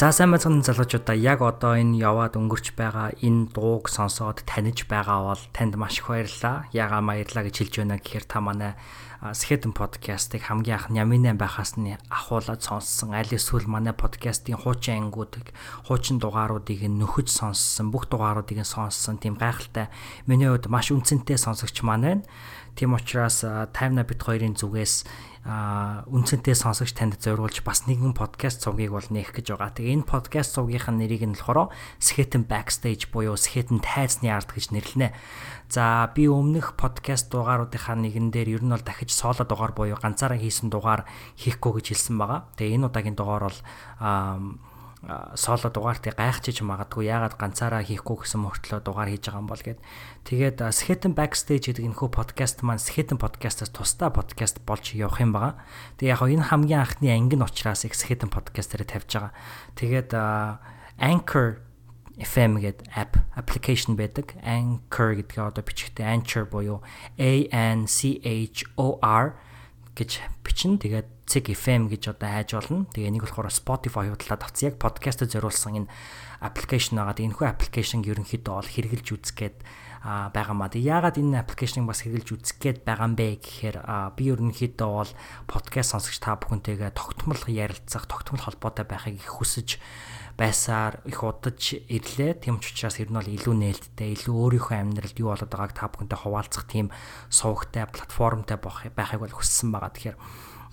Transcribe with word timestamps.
За 0.00 0.08
сайн 0.16 0.32
байцгаана 0.32 0.64
залуучуудаа 0.64 1.12
яг 1.12 1.44
одоо 1.44 1.76
энэ 1.76 2.00
яваад 2.00 2.32
өнгөрч 2.40 2.72
байгаа 2.72 3.12
энэ 3.20 3.52
дууг 3.52 3.92
сонсоод 3.92 4.48
таньж 4.48 4.88
байгаа 4.88 5.28
бол 5.28 5.42
танд 5.52 5.76
маш 5.76 6.00
их 6.00 6.08
баярлалаа. 6.08 6.64
Ягаа 6.72 7.04
баярлалаа 7.04 7.44
гэж 7.44 7.56
хэлж 7.60 7.74
байна 7.84 8.00
гэхээр 8.00 8.24
та 8.24 8.40
манай 8.40 8.72
Skeleton 9.20 9.76
podcast-ыг 9.76 10.48
хамгийн 10.48 10.80
анх 10.80 10.88
Няминаа 10.88 11.36
байхаас 11.36 11.76
нь 11.76 12.00
ахуулаад 12.08 12.64
сонссон. 12.64 13.12
Аль 13.12 13.28
эсвэл 13.28 13.68
манай 13.68 13.92
podcast-ийн 13.92 14.56
хуучин 14.56 15.12
ангиудыг, 15.12 15.52
хуучин 15.84 16.16
дугааруудыг 16.16 16.80
нөхөж 16.80 17.28
сонссон, 17.28 17.92
бүх 17.92 18.08
дугааруудыг 18.08 18.64
сонссон. 18.64 19.20
Тийм 19.20 19.36
гайхалтай 19.36 19.92
миний 20.24 20.48
хувьд 20.48 20.72
маш 20.72 20.88
үнцэнтэй 20.88 21.36
сонсогч 21.36 21.84
маань 21.84 22.24
байна. 22.24 22.24
Тийм 22.80 22.96
учраас 22.96 23.44
Time 23.76 24.00
Nabit 24.00 24.24
хоёрын 24.24 24.56
зүгээс 24.56 25.04
а 25.44 26.00
үнцэнтэй 26.08 26.56
сонсогч 26.56 26.96
танд 26.96 27.20
зориулж 27.20 27.60
бас 27.60 27.84
нэгэн 27.84 28.16
подкаст 28.16 28.64
цугийг 28.64 28.96
бол 28.96 29.04
нээх 29.04 29.36
гэж 29.36 29.52
байгаа. 29.52 29.76
Тэгээ 29.76 30.00
энэ 30.00 30.08
подкаст 30.08 30.56
цугийнхаа 30.56 30.96
нэрийг 30.96 31.28
нь 31.28 31.36
болохоор 31.36 31.68
Skeleton 32.00 32.48
Backstage 32.48 33.12
буюу 33.12 33.36
Skeleton 33.36 33.84
тайзны 33.84 34.32
ард 34.32 34.48
гэж 34.48 34.72
нэрлэнэ. 34.72 35.12
За 35.68 36.08
би 36.16 36.24
өмнөх 36.24 36.72
подкаст 36.80 37.28
дугааруудынхаа 37.28 38.00
нэгэн 38.00 38.32
дээр 38.32 38.56
ер 38.56 38.64
нь 38.64 38.72
бол 38.72 38.80
дахиж 38.80 39.12
соло 39.12 39.44
дугаар 39.44 39.76
буюу 39.76 40.00
ганцаараа 40.00 40.40
хийсэн 40.40 40.72
дугаар 40.72 41.04
хийхгүй 41.36 41.84
гэж 41.84 42.00
хэлсэн 42.00 42.16
байгаа. 42.16 42.48
Тэгээ 42.56 42.80
энэ 42.80 42.88
удаагийн 42.88 43.16
дугаар 43.20 43.52
бол 43.52 43.58
соло 45.00 45.72
дугаартыг 45.72 46.20
гайхчихж 46.20 46.60
магадгүй 46.60 47.08
яагаад 47.08 47.40
ганцаараа 47.40 47.80
хийхгүй 47.80 48.20
гэсэн 48.20 48.44
мөртлөө 48.44 48.80
дугаар 48.84 49.08
хийж 49.08 49.32
байгаа 49.32 49.40
юм 49.40 49.48
бол 49.48 49.64
гэд. 49.64 49.80
Тэгээд 50.28 50.60
Skeleton 50.76 51.16
Backstage 51.16 51.72
гэдэг 51.72 51.88
энэхүү 51.88 52.08
подкаст 52.12 52.60
маань 52.60 52.84
Skeleton 52.84 53.16
podcast-аас 53.16 53.72
тусдаа 53.72 54.12
подкаст 54.12 54.60
болж 54.68 54.92
явах 54.92 55.24
юм 55.24 55.32
байгаа. 55.32 55.56
Тэгээ 55.96 56.12
яг 56.12 56.20
энэ 56.20 56.48
хамгийн 56.52 56.80
анхны 56.84 57.08
анги 57.16 57.36
нь 57.40 57.46
учраас 57.48 57.88
Skeleton 57.88 58.28
podcast-ээр 58.28 58.84
тавьж 58.84 59.08
байгаа. 59.16 59.32
Тэгээд 59.80 60.10
Anchor 61.00 61.64
FM 62.20 62.60
гэдэг 62.60 62.92
app 62.92 63.16
application 63.40 63.96
байдаг. 63.96 64.36
Anchor 64.44 65.16
гэдгээ 65.16 65.48
одоо 65.48 65.64
бичгтээ 65.64 66.04
Anchor 66.04 66.44
буюу 66.44 66.84
A 67.16 67.48
N 67.48 67.88
C 67.88 68.20
H 68.20 68.68
O 68.76 69.00
R 69.00 69.40
гэж 69.96 70.20
бичнэ. 70.44 70.76
Тэгээд 70.84 71.08
Cig 71.30 71.46
FM 71.54 71.86
гэж 71.86 72.18
одоо 72.18 72.26
хайж 72.26 72.58
болно. 72.58 72.90
Тэгээ 72.90 73.14
нэг 73.14 73.22
болохоор 73.22 73.54
Spotify 73.54 74.10
хуудалдаа 74.10 74.50
тавцсан 74.50 74.74
яг 74.74 74.82
подкастад 74.82 75.30
зориулсан 75.30 75.86
энэ 75.86 75.90
аппликейшн 76.42 76.98
байгаа. 76.98 77.22
Энэхүү 77.22 77.46
аппликейшн 77.46 78.02
ерөнхийдөө 78.02 78.54
бол 78.58 78.66
хэрэгжилж 78.66 79.08
үзгээд 79.14 79.56
байгаа 80.02 80.56
маа. 80.58 80.74
Яагаад 80.74 81.22
энэ 81.22 81.38
аппликейшнийг 81.46 81.86
бас 81.86 82.02
хэрэгжилж 82.02 82.34
үзэх 82.34 82.58
гээд 82.58 82.78
байгаа 82.82 83.06
юм 83.06 83.14
бэ 83.14 83.38
гэхээр 83.46 83.76
би 84.18 84.22
ерөнхийдөө 84.26 84.90
бол 84.90 85.12
подкаст 85.46 85.94
сонсогч 85.94 86.18
та 86.18 86.34
бүхэнтэйгээ 86.34 86.98
тогтмол 86.98 87.42
ярилцах, 87.46 88.10
тогтмол 88.10 88.42
холбоотой 88.42 88.90
байхыг 88.90 89.22
их 89.22 89.30
хүсэж 89.30 89.78
байсаар 90.40 91.04
их 91.04 91.20
удаж 91.20 91.76
ирлээ. 91.84 92.40
Тэм 92.42 92.64
ч 92.64 92.72
учраас 92.72 92.96
ер 92.96 93.12
нь 93.12 93.18
бол 93.20 93.28
илүү 93.28 93.54
нээлттэй, 93.60 94.16
илүү 94.16 94.34
өөрийнхөө 94.34 94.76
амьдралд 94.80 95.20
юу 95.20 95.36
болоод 95.36 95.52
байгааг 95.52 95.72
та 95.76 95.92
бүхэнтэй 95.92 96.16
хуваалцах 96.16 96.64
тийм 96.64 96.88
сувгтай, 97.28 97.84
платформтой 97.84 98.56
байхыг 98.56 99.20
бол 99.20 99.36
хүссэн 99.36 99.68
байгаа. 99.68 99.92
Тэгэхээр 99.92 100.18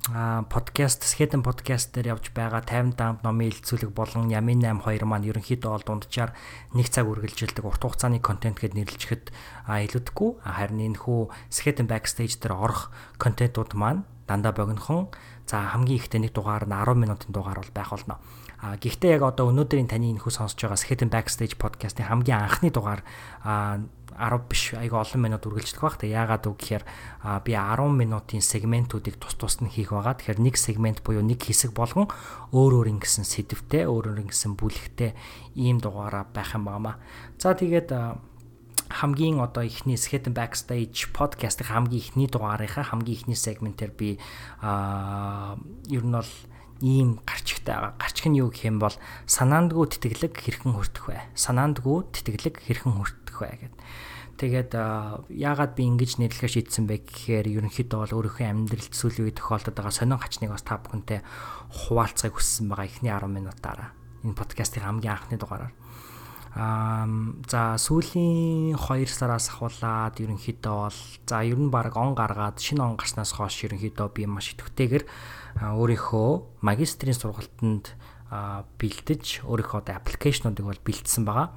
подкаст 0.06 1.04
Skeleton 1.04 1.44
podcast 1.44 1.92
дээр 1.92 2.16
явж 2.16 2.32
байгаа 2.32 2.62
50 2.62 2.96
дамп 2.96 3.26
номын 3.26 3.50
илцүүлэг 3.52 3.92
болон 3.92 4.30
Ямин 4.32 4.62
8 4.64 4.80
2 4.80 5.04
маань 5.04 5.28
ерөнхийдөө 5.28 5.72
бол 5.74 5.84
дунджаар 5.84 6.32
нэг 6.78 6.88
цаг 6.88 7.10
үргэлжилдэг 7.10 7.66
урт 7.66 7.82
хугацааны 7.84 8.22
контент 8.22 8.62
гэд 8.62 8.78
нэрлэжихэд 8.78 9.34
илүүдгүй 9.68 10.30
харин 10.46 10.94
энэ 10.94 11.02
хүү 11.02 11.22
Skeleton 11.52 11.92
backstage 11.92 12.40
дээр 12.40 12.56
орох 12.56 12.94
контентууд 13.20 13.74
маань 13.76 14.08
дандаа 14.30 14.56
богинохон 14.56 15.12
за 15.50 15.76
хамгийн 15.76 16.00
ихтэй 16.00 16.22
нэг 16.24 16.32
дугаар 16.32 16.68
нь 16.68 16.76
10 16.76 16.96
минутын 16.96 17.32
дугаар 17.36 17.60
бол 17.60 17.74
байх 17.76 17.92
болно. 17.92 18.20
А 18.64 18.78
гэхдээ 18.78 19.18
яг 19.18 19.24
одоо 19.24 19.52
өнөөдрийн 19.52 19.92
таны 19.92 20.12
энэ 20.12 20.24
хүү 20.24 20.34
сонсож 20.34 20.60
байгаа 20.60 20.80
Skeleton 20.80 21.12
backstage 21.12 21.56
podcast-ийн 21.60 22.08
хамгийн 22.08 22.48
анхны 22.48 22.72
дугаар 22.72 23.02
10 24.18 24.50
биш 24.50 24.74
айгүй 24.74 24.98
олон 24.98 25.22
минут 25.22 25.46
үргэлжлэх 25.46 25.82
баг. 25.86 25.96
Тэг 26.02 26.12
яагаад 26.12 26.50
үг 26.50 26.58
гэхээр 26.58 26.84
би 27.46 27.54
10 27.54 27.94
минутын 27.94 28.42
сегментүүдийг 28.42 29.22
тус 29.22 29.38
тусд 29.38 29.62
нь 29.62 29.70
хийх 29.70 29.94
байгаа. 29.94 30.18
Тэгэхээр 30.18 30.42
нэг 30.42 30.56
сегмент 30.58 31.06
буюу 31.06 31.22
нэг 31.22 31.40
хэсэг 31.46 31.72
болгон 31.78 32.10
өөр 32.52 32.82
өөр 32.82 32.88
ингэсэн 32.98 33.24
сэдвтэй, 33.24 33.86
өөр 33.86 34.18
өөр 34.18 34.24
ингэсэн 34.26 34.58
бүлэгтэй 34.58 35.14
ийм 35.56 35.78
дугаараа 35.78 36.26
байх 36.34 36.58
юм 36.58 36.66
байна. 36.66 36.98
За 37.38 37.54
тэгээд 37.54 37.94
хамгийн 38.90 39.40
одоо 39.40 39.64
ихний 39.64 39.98
Skeleton 40.00 40.34
Backstage 40.34 41.12
podcast-ийн 41.12 41.70
хамгийн 41.70 42.02
ихний 42.02 42.28
дугаарынхаа 42.28 42.96
хамгийн 42.96 43.20
ихний 43.20 43.36
сегментээр 43.36 43.92
би 43.92 44.18
аа 44.64 45.60
ер 45.92 46.04
нь 46.08 46.16
бол 46.16 46.32
ийм 46.82 47.20
гарчигтай 47.26 47.76
байгаа. 47.76 47.94
Гарчиг 47.98 48.28
нь 48.32 48.40
юу 48.40 48.50
гэх 48.50 48.70
юм 48.70 48.80
бол 48.80 48.96
санаандгүй 49.26 49.86
тэтгэлэг 49.98 50.34
хэрхэн 50.38 50.74
хүртэх 50.78 51.06
вэ? 51.10 51.20
Санаандгүй 51.34 51.98
тэтгэлэг 52.14 52.56
хэрхэн 52.64 52.94
хүртэх 52.96 53.38
вэ 53.42 53.50
гэдэг. 53.60 53.82
Тэгээд 54.38 54.72
яагаад 55.34 55.74
би 55.74 55.90
ингэж 55.90 56.22
нэрлэхээ 56.22 56.70
шийдсэн 56.70 56.86
бэ 56.86 57.10
гэхээр 57.10 57.58
ерөнхийдөө 57.58 58.00
бол 58.06 58.18
өөрийнхөө 58.22 58.46
амьдралд 58.46 58.94
сүүлийн 58.94 59.34
үед 59.34 59.42
тохиолдод 59.42 59.74
байгаа 59.74 59.90
сонин 59.90 60.22
гачныг 60.22 60.54
бас 60.54 60.62
та 60.62 60.78
бүхэнтэй 60.78 61.26
хуваалцахыг 61.74 62.38
хүссэн 62.38 62.70
байгаа 62.70 62.86
эхний 62.86 63.10
10 63.10 63.34
минутаараа. 63.34 63.98
Энэ 64.22 64.38
подкастын 64.38 64.86
хамгийн 64.86 65.18
анхны 65.18 65.42
дугаараар. 65.42 65.74
Аа 66.54 67.10
за 67.50 67.82
сүүлийн 67.82 68.78
2 68.78 69.10
сараас 69.10 69.50
ахуулаад 69.50 70.22
ерөнхийдөө 70.22 70.76
бол 70.86 71.02
за 71.26 71.38
ер 71.42 71.58
нь 71.58 71.74
баг 71.74 71.98
он 71.98 72.14
гаргаад 72.14 72.62
шинэ 72.62 72.86
он 72.86 72.98
гарснаас 72.98 73.34
хойш 73.34 73.66
ерөнхийдөө 73.66 74.08
би 74.14 74.30
маш 74.30 74.54
идэвхтэйгээр 74.54 75.06
өөрийнхөө 75.66 76.62
магистрийн 76.62 77.18
сургалтанд 77.18 77.94
бэлдэж 78.30 79.46
өөрийнхөө 79.46 79.82
одоо 79.82 79.96
аппликейшнуудыг 79.98 80.66
бол 80.66 80.82
бэлдсэн 80.82 81.26
байгаа. 81.26 81.54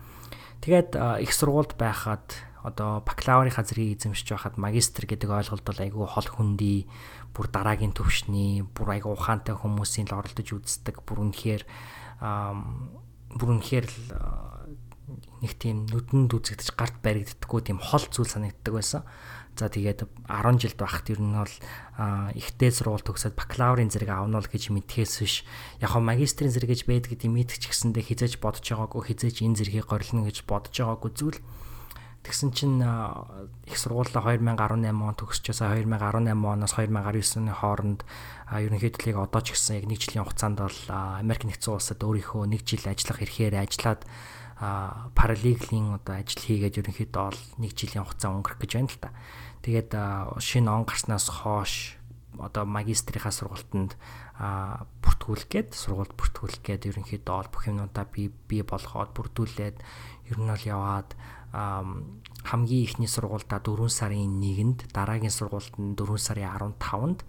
Тэгээд 0.60 0.92
их 1.24 1.32
сургуульд 1.32 1.80
байхад 1.80 2.50
одоо 2.62 3.00
бакалаврынхаа 3.06 3.65
зэргийг 3.65 3.97
эзэмшиж 3.97 4.37
байхад 4.37 4.56
магистр 4.60 5.09
гэдэг 5.09 5.31
ойлголт 5.32 5.65
бол 5.65 5.81
айгүй 5.81 6.06
хол 6.06 6.28
хүндий 6.28 6.84
бүр 7.32 7.48
дараагийн 7.48 7.97
төвшний 7.97 8.62
бүр 8.62 9.00
айгүй 9.00 9.12
ухаантай 9.16 9.56
хүмүүсийн 9.56 10.12
л 10.12 10.21
оролдож 10.21 10.48
үздэг 10.53 11.00
бүр 11.09 11.31
үнэхээр 11.31 11.62
бүр 12.21 13.48
үнэхээр 13.56 13.87
нэг 15.41 15.53
тийм 15.56 15.88
нүдэнд 15.88 16.31
үзэгдэж 16.37 16.76
гарт 16.76 16.97
баригддаггүй 17.00 17.60
тийм 17.65 17.78
хол 17.81 18.04
зүйл 18.12 18.28
санагддаг 18.28 18.75
байсан. 18.77 19.03
За 19.59 19.66
тэгээд 19.66 20.06
10 20.31 20.62
жилд 20.62 20.78
байхад 20.78 21.10
ер 21.10 21.21
нь 21.21 21.34
бол 21.34 21.56
ихтэй 22.38 22.71
сургууль 22.71 23.03
төгсөөд 23.03 23.34
бакалаврын 23.34 23.91
зэрэг 23.91 24.10
авна 24.15 24.38
л 24.38 24.47
гэж 24.47 24.71
мэдхээс 24.71 25.15
биш. 25.21 25.42
Яг 25.82 25.97
хоо 25.97 26.00
магистрийн 26.04 26.54
зэрэг 26.54 26.71
гэж 26.71 26.81
байдаг 26.87 27.10
гэдэг 27.19 27.28
мэдчих 27.28 27.75
гэсэндээ 27.75 28.04
хизээж 28.06 28.38
бодож 28.38 28.62
байгаагүй 28.62 29.03
хизээж 29.10 29.37
энэ 29.42 29.59
зэргийг 29.59 29.91
горилно 29.91 30.25
гэж 30.28 30.47
бодож 30.47 30.75
байгаагүй 30.77 31.10
зүйл 31.12 31.38
Тэгсэн 32.20 32.53
чинь 32.53 32.84
их 33.64 33.76
сургуулаа 33.81 34.36
2018 34.36 34.92
он 34.92 35.16
төгсчөөсөө 35.16 35.88
2018 35.88 36.36
оноос 36.36 36.76
2019 36.76 37.41
оны 37.41 37.53
хооронд 37.56 38.00
ерөнхийдөө 38.53 39.08
яг 39.08 39.19
одоо 39.25 39.41
ч 39.41 39.56
гэсэн 39.56 39.81
яг 39.81 39.86
нэг 39.88 39.98
жилийн 40.04 40.28
хугацаанд 40.28 40.60
бол 40.60 40.80
Америк 40.92 41.48
нэгдсэн 41.48 41.72
улсад 41.72 42.04
өөрийнхөө 42.04 42.44
нэг 42.44 42.69
жил 42.69 42.84
ажиллах 42.84 43.25
эрхээр 43.25 43.56
ажиллаад 43.64 44.04
параллелийн 45.16 45.97
одоо 45.97 46.20
ажил 46.20 46.44
хийгээд 46.44 46.84
ерөнхийдөө 46.84 47.25
бол 47.25 47.41
нэг 47.56 47.72
жилийн 47.72 48.04
хугацаа 48.04 48.36
өнгөрөх 48.36 48.60
гэж 48.60 48.72
байна 48.76 48.92
л 48.92 49.00
та. 49.00 49.10
Тэгээд 49.64 49.91
шинэ 50.44 50.69
он 50.69 50.84
гарснаас 50.84 51.32
хойш 51.32 51.97
одоо 52.36 52.69
магистрийнхаа 52.69 53.32
сургалтанд 53.32 53.97
бүртгүүлэх 54.41 55.48
гээд 55.48 55.70
сургуульд 55.76 56.14
бүртгүүлэх 56.16 56.60
гээд 56.64 56.88
ерөнхийдөө 56.88 57.34
бол 57.36 57.53
бүх 57.53 57.64
юмудаа 57.69 58.04
би 58.09 58.32
би 58.48 58.64
болгоод 58.64 59.12
бүрдүүлээд 59.12 59.76
ер 60.32 60.38
нь 60.41 60.48
бол 60.48 60.64
яваад 60.64 61.12
хамгийн 61.50 62.84
ихний 62.87 63.11
сургуультай 63.11 63.59
4 63.59 63.91
сарын 63.91 64.38
1-нд 64.38 64.94
дараагийн 64.94 65.34
сургуульд 65.34 65.75
нь 65.77 65.99
4 65.99 66.19
сарын 66.19 66.75
15-нд 66.78 67.21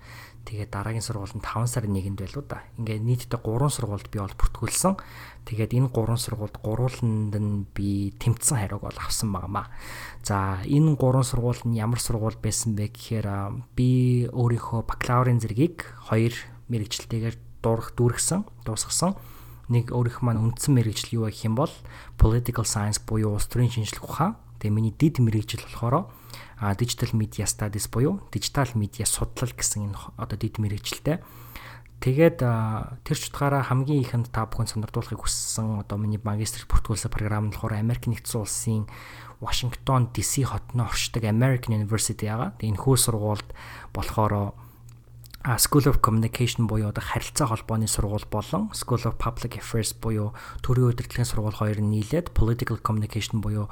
тэгээд 0.46 0.70
дараагийн 0.70 1.02
сургууль 1.02 1.34
нь 1.36 1.42
5 1.42 1.68
сарын 1.68 1.98
1-нд 1.98 2.22
байлуу 2.22 2.46
да. 2.46 2.62
Ингээд 2.78 3.02
нийтдээ 3.02 3.42
3 3.42 3.70
сургуульд 3.70 4.08
би 4.14 4.18
бол 4.22 4.38
бүртгүүлсэн. 4.38 4.94
Тэгээд 5.46 5.74
энэ 5.74 5.90
3 5.90 6.18
сургуульд 6.22 6.56
гурууланд 6.62 7.34
нь 7.34 7.66
би 7.74 8.14
тэмцсэн 8.22 8.62
хариуг 8.62 8.86
бол 8.86 9.00
авсан 9.02 9.34
байнамаа. 9.34 9.74
За 10.22 10.62
энэ 10.66 10.98
3 11.02 11.26
сургууль 11.26 11.62
нь 11.66 11.78
ямар 11.82 12.00
сургууль 12.00 12.38
байсан 12.38 12.78
бэ 12.78 12.94
гэхээр 12.94 13.28
би 13.74 14.30
өөрийнхөө 14.30 14.86
бакалаврын 14.86 15.42
зэргийг 15.42 15.86
2 16.10 16.70
мэрэгчлэлтэйгээр 16.70 17.38
дуурах 17.62 17.94
дүүргсэн, 17.98 18.46
дуусгасан 18.66 19.18
нэг 19.72 19.96
өөрийнх 19.96 20.20
маань 20.20 20.44
үндсэн 20.52 20.76
мэрэгжил 20.76 21.24
юу 21.24 21.32
гэх 21.32 21.48
юм 21.48 21.56
бол 21.56 21.72
political 22.20 22.68
science 22.68 23.00
буюу 23.00 23.40
улс 23.40 23.48
төрийн 23.48 23.72
шинжилгээ 23.72 24.04
ухаан. 24.04 24.36
Тэгээ 24.60 24.76
миний 24.76 24.92
дид 24.92 25.24
мэрэгжил 25.24 25.64
болохоор 25.64 26.12
а 26.62 26.76
digital 26.76 27.16
media 27.16 27.48
studies 27.48 27.88
буюу 27.88 28.20
digital 28.30 28.68
media 28.76 29.08
судлал 29.08 29.50
гэсэн 29.50 29.90
энэ 29.90 29.98
одоо 30.20 30.38
дид 30.38 30.60
мэрэгжилтэй. 30.60 31.24
Тэгээд 32.02 32.42
тэр 33.06 33.18
ч 33.18 33.30
утгаараа 33.30 33.62
хамгийн 33.62 34.02
ихэнд 34.02 34.34
та 34.34 34.50
бүхэн 34.50 34.66
сонирдуулахыг 34.66 35.22
хүссэн 35.22 35.86
одоо 35.86 36.02
миний 36.02 36.18
магистрт 36.18 36.66
бүртгүүлсэн 36.66 37.14
програм 37.14 37.50
нь 37.50 37.54
болохоор 37.54 37.78
Америк 37.78 38.10
нэгдсэн 38.10 38.42
улсын 38.42 38.90
Вашингтон 39.38 40.10
DC 40.10 40.46
хотноо 40.50 40.90
оршдог 40.90 41.22
American 41.30 41.78
University 41.78 42.26
яга. 42.26 42.58
Тэгээд 42.58 42.74
энэ 42.74 42.82
хүү 42.82 42.96
сургуульд 42.98 43.50
болохоор 43.94 44.58
School 45.42 45.90
of 45.90 46.02
Communication 46.02 46.68
буюу 46.70 46.90
одоо 46.90 47.02
харилцаа 47.02 47.48
холбооны 47.50 47.88
сургууль 47.88 48.30
болон 48.30 48.70
School 48.78 49.02
of 49.10 49.18
Public 49.18 49.58
Affairs 49.58 49.98
буюу 49.98 50.38
төрийн 50.62 50.94
удирдлагын 50.94 51.26
сургууль 51.26 51.58
хоёр 51.58 51.82
нь 51.82 51.90
нийлээд 51.90 52.30
Political 52.38 52.78
Communication 52.86 53.42
буюу 53.42 53.66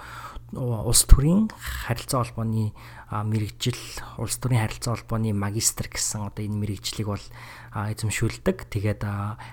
улс 0.53 1.05
төрийн 1.05 1.49
харилцаа 1.57 2.25
холбооны 2.25 2.73
мэрэгжил 3.09 3.77
улс 4.17 4.37
төрийн 4.41 4.65
харилцаа 4.65 4.97
холбооны 4.97 5.33
магистр 5.33 5.89
гэсэн 5.89 6.29
одоо 6.29 6.45
энэ 6.45 6.57
мэрэгжлийг 6.57 7.09
бол 7.09 7.25
эзэмшүүлдэг. 7.73 8.69
Тэгээд 8.69 9.05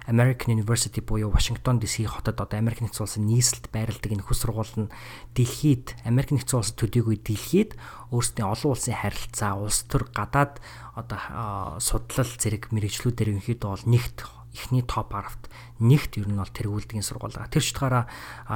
American 0.08 0.56
University 0.56 1.04
буюу 1.04 1.32
Washington 1.32 1.80
DC 1.80 2.08
хотод 2.08 2.40
одоо 2.40 2.56
Америк 2.56 2.80
нэгдсэн 2.80 3.04
улсын 3.04 3.28
нийслэлд 3.28 3.68
байрладаг 3.68 4.12
энэ 4.12 4.24
хүс 4.24 4.40
сургууль 4.40 4.88
нь 4.88 4.92
дэлхийд 5.36 5.92
Америк 6.08 6.32
нэгдсэн 6.32 6.60
улсад 6.64 6.80
төдийгүй 6.80 7.20
дэлхийд 7.20 7.76
өөрсдийн 8.12 8.48
олон 8.48 8.72
улсын 8.72 8.96
харилцаа, 8.96 9.60
улс 9.60 9.84
төр 9.84 10.08
гадаад 10.16 10.60
одоо 10.96 11.76
судлал 11.76 12.32
зэрэг 12.40 12.72
мэрэгжлүүдээр 12.72 13.36
ерөнхийдөө 13.36 13.68
бол 13.68 13.84
нэгт 13.84 14.18
эхний 14.56 14.80
топ 14.80 15.12
10-т 15.12 15.52
нэгт 15.80 16.20
ер 16.20 16.28
нь 16.28 16.40
бол 16.40 16.48
тэргүүлдгийн 16.48 17.04
сургууль 17.04 17.36
байгаа. 17.36 17.52
Тэр 17.52 17.64
чигтаараа 17.64 18.04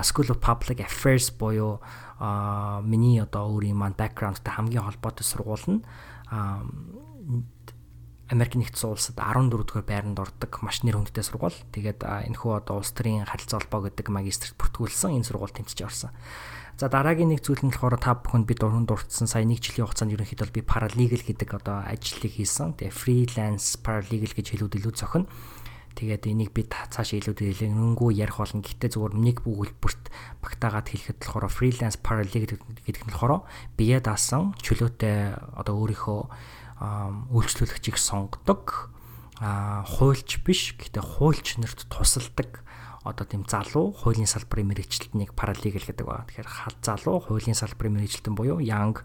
School 0.05 0.32
of 0.32 0.40
Public 0.40 0.81
Affairs 0.84 1.32
буюу 1.34 1.81
миний 2.84 3.20
одоо 3.20 3.49
өөрийн 3.52 3.76
маань 3.76 3.96
background-тай 3.96 4.55
хамгийн 4.56 4.84
холбоотой 4.84 5.25
сургууль 5.25 5.67
нь 5.69 5.82
Америк 8.31 8.55
нэгдсэн 8.55 8.94
улсад 8.94 9.19
14 9.19 9.50
дугаар 9.50 9.82
байранд 9.82 10.22
ордог 10.22 10.62
маш 10.62 10.87
нэр 10.87 11.02
хүндтэй 11.02 11.26
сургууль. 11.26 11.58
Тэгээд 11.75 12.06
энэхүү 12.31 12.62
одоо 12.62 12.78
улс 12.78 12.94
төрийн 12.94 13.26
харилцаа 13.26 13.58
холбоо 13.58 13.90
гэдэг 13.90 14.06
магистрт 14.06 14.55
бүртгүүлсэн 14.55 15.19
энэ 15.19 15.26
сургууль 15.26 15.50
тэмцэж 15.50 15.78
орсон. 15.82 16.14
За 16.78 16.87
дараагийн 16.87 17.34
нэг 17.34 17.43
зүйл 17.43 17.58
нь 17.66 17.75
болохоор 17.75 17.99
та 17.99 18.14
бүхэнд 18.14 18.46
би 18.46 18.55
дуран 18.55 18.87
дурдсан 18.87 19.26
сая 19.26 19.43
нэг 19.43 19.58
жилийн 19.58 19.90
хугацаанд 19.90 20.14
ерөнхийдөө 20.14 20.49
би 20.55 20.62
paralegal 20.62 21.26
гэдэг 21.26 21.58
одоо 21.58 21.82
ажлыг 21.82 22.31
хийсэн. 22.31 22.78
Тэгээ 22.78 22.94
freelance 22.94 23.75
paralegal 23.82 24.31
гэж 24.31 24.46
хэлүүд 24.55 24.78
илүү 24.78 24.94
зохино. 24.94 25.26
Тэгээд 25.98 26.31
энийг 26.31 26.50
би 26.54 26.64
цааш 26.69 27.19
илүү 27.19 27.34
дэлгэнгүй 27.34 28.20
ярих 28.20 28.38
болно. 28.38 28.62
Гэхдээ 28.62 28.90
зүгээр 28.94 29.14
нэг 29.19 29.37
өгүүлбэрт 29.44 30.04
багтаагаад 30.40 30.88
хэлэхэд 30.90 31.19
болохоор 31.20 31.50
freelance 31.50 31.98
paralegal 32.00 32.46
гэдэг 32.56 33.04
нь 33.04 33.12
болохоор 33.12 33.44
бие 33.75 33.98
даасан 34.00 34.54
чөлөөтэй 34.62 35.34
одоо 35.60 35.75
өөрийнхөө 35.76 36.20
үйлчлүүлэгчийг 37.34 38.00
сонгодог 38.00 38.88
а 39.40 39.84
хуульч 39.84 40.44
биш 40.44 40.76
гэхдээ 40.76 41.04
хуульч 41.04 41.60
нарт 41.60 41.88
тусалдаг 41.88 42.64
одоо 43.00 43.25
тийм 43.25 43.49
залуу 43.49 43.97
хуулийн 43.97 44.29
салбарын 44.29 44.76
мэрэгчлэлтнийг 44.76 45.32
paralegal 45.32 45.81
гэдэг 45.88 46.05
байна. 46.05 46.29
Тэгэхээр 46.29 46.50
хал 46.52 46.76
залуу 46.85 47.17
хуулийн 47.25 47.56
салбарын 47.56 47.97
мэрэгчлэлтэн 47.97 48.37
буюу 48.37 48.61
young 48.61 49.00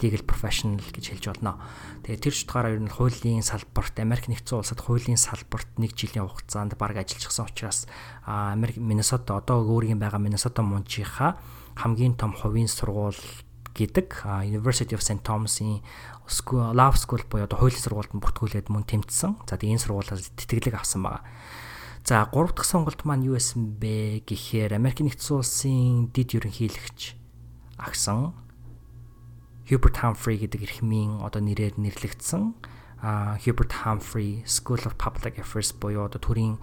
legal 0.00 0.24
professional 0.24 0.80
гэж 0.80 1.12
хэлж 1.12 1.24
болно. 1.36 1.60
Тэгээ 2.08 2.24
тэр 2.24 2.32
чутгаараа 2.32 2.72
ер 2.72 2.80
нь 2.80 2.88
хуулийн 2.88 3.44
салбарт 3.44 4.00
Америк 4.00 4.32
нэгдсэн 4.32 4.64
улсад 4.64 4.80
хуулийн 4.80 5.20
салбарт 5.20 5.68
нэг 5.76 5.92
жилийн 5.92 6.24
хугацаанд 6.24 6.80
баг 6.80 6.96
ажиллажсэн 6.96 7.44
учраас 7.44 7.84
Америк 8.24 8.80
Миннесота 8.80 9.36
одоо 9.36 9.68
өөрийн 9.68 10.00
байгаа 10.00 10.16
Миннесота 10.16 10.64
мунчийнхаа 10.64 11.36
хамгийн 11.76 12.16
том 12.16 12.32
хувийн 12.32 12.72
сургууль 12.72 13.20
гэдэг 13.76 14.24
University 14.48 14.96
of 14.96 15.04
St 15.04 15.20
Thomas-ийн 15.20 15.84
School 16.24 16.72
Law 16.72 16.96
School 16.96 17.20
буюу 17.28 17.44
одоо 17.44 17.60
хуулийн 17.60 17.84
сургуульд 17.84 18.16
бүртгүүлээд 18.16 18.72
мөн 18.72 18.88
тэмцсэн. 18.88 19.44
За 19.44 19.60
тэгээ 19.60 19.76
энэ 19.76 19.84
сургуулиас 19.84 20.32
тэтгэлэг 20.40 20.80
авсан 20.80 21.04
байгаа. 21.04 21.22
За 22.04 22.26
3 22.26 22.54
дахь 22.56 22.66
сонголт 22.66 23.04
маань 23.04 23.28
юу 23.28 23.36
байсан 23.36 23.76
бэ 23.78 24.24
гэхээр 24.24 24.74
Америк 24.74 25.04
нэгдсэн 25.04 25.36
улсын 25.36 26.10
дид 26.10 26.32
ерөнхийлөгч 26.34 27.14
агсан 27.76 28.32
Hubert 29.70 30.02
Humphrey 30.02 30.40
гэдэг 30.40 30.66
эрхмийн 30.66 31.22
одоо 31.22 31.38
нэрээр 31.44 31.78
нэрлэгдсэн 31.78 32.56
Hubert 33.44 33.72
Humphrey 33.84 34.42
School 34.44 34.82
of 34.84 34.98
Public 34.98 35.38
Affairs 35.38 35.72
буюу 35.76 36.10
одоо 36.10 36.18
төрийн 36.18 36.58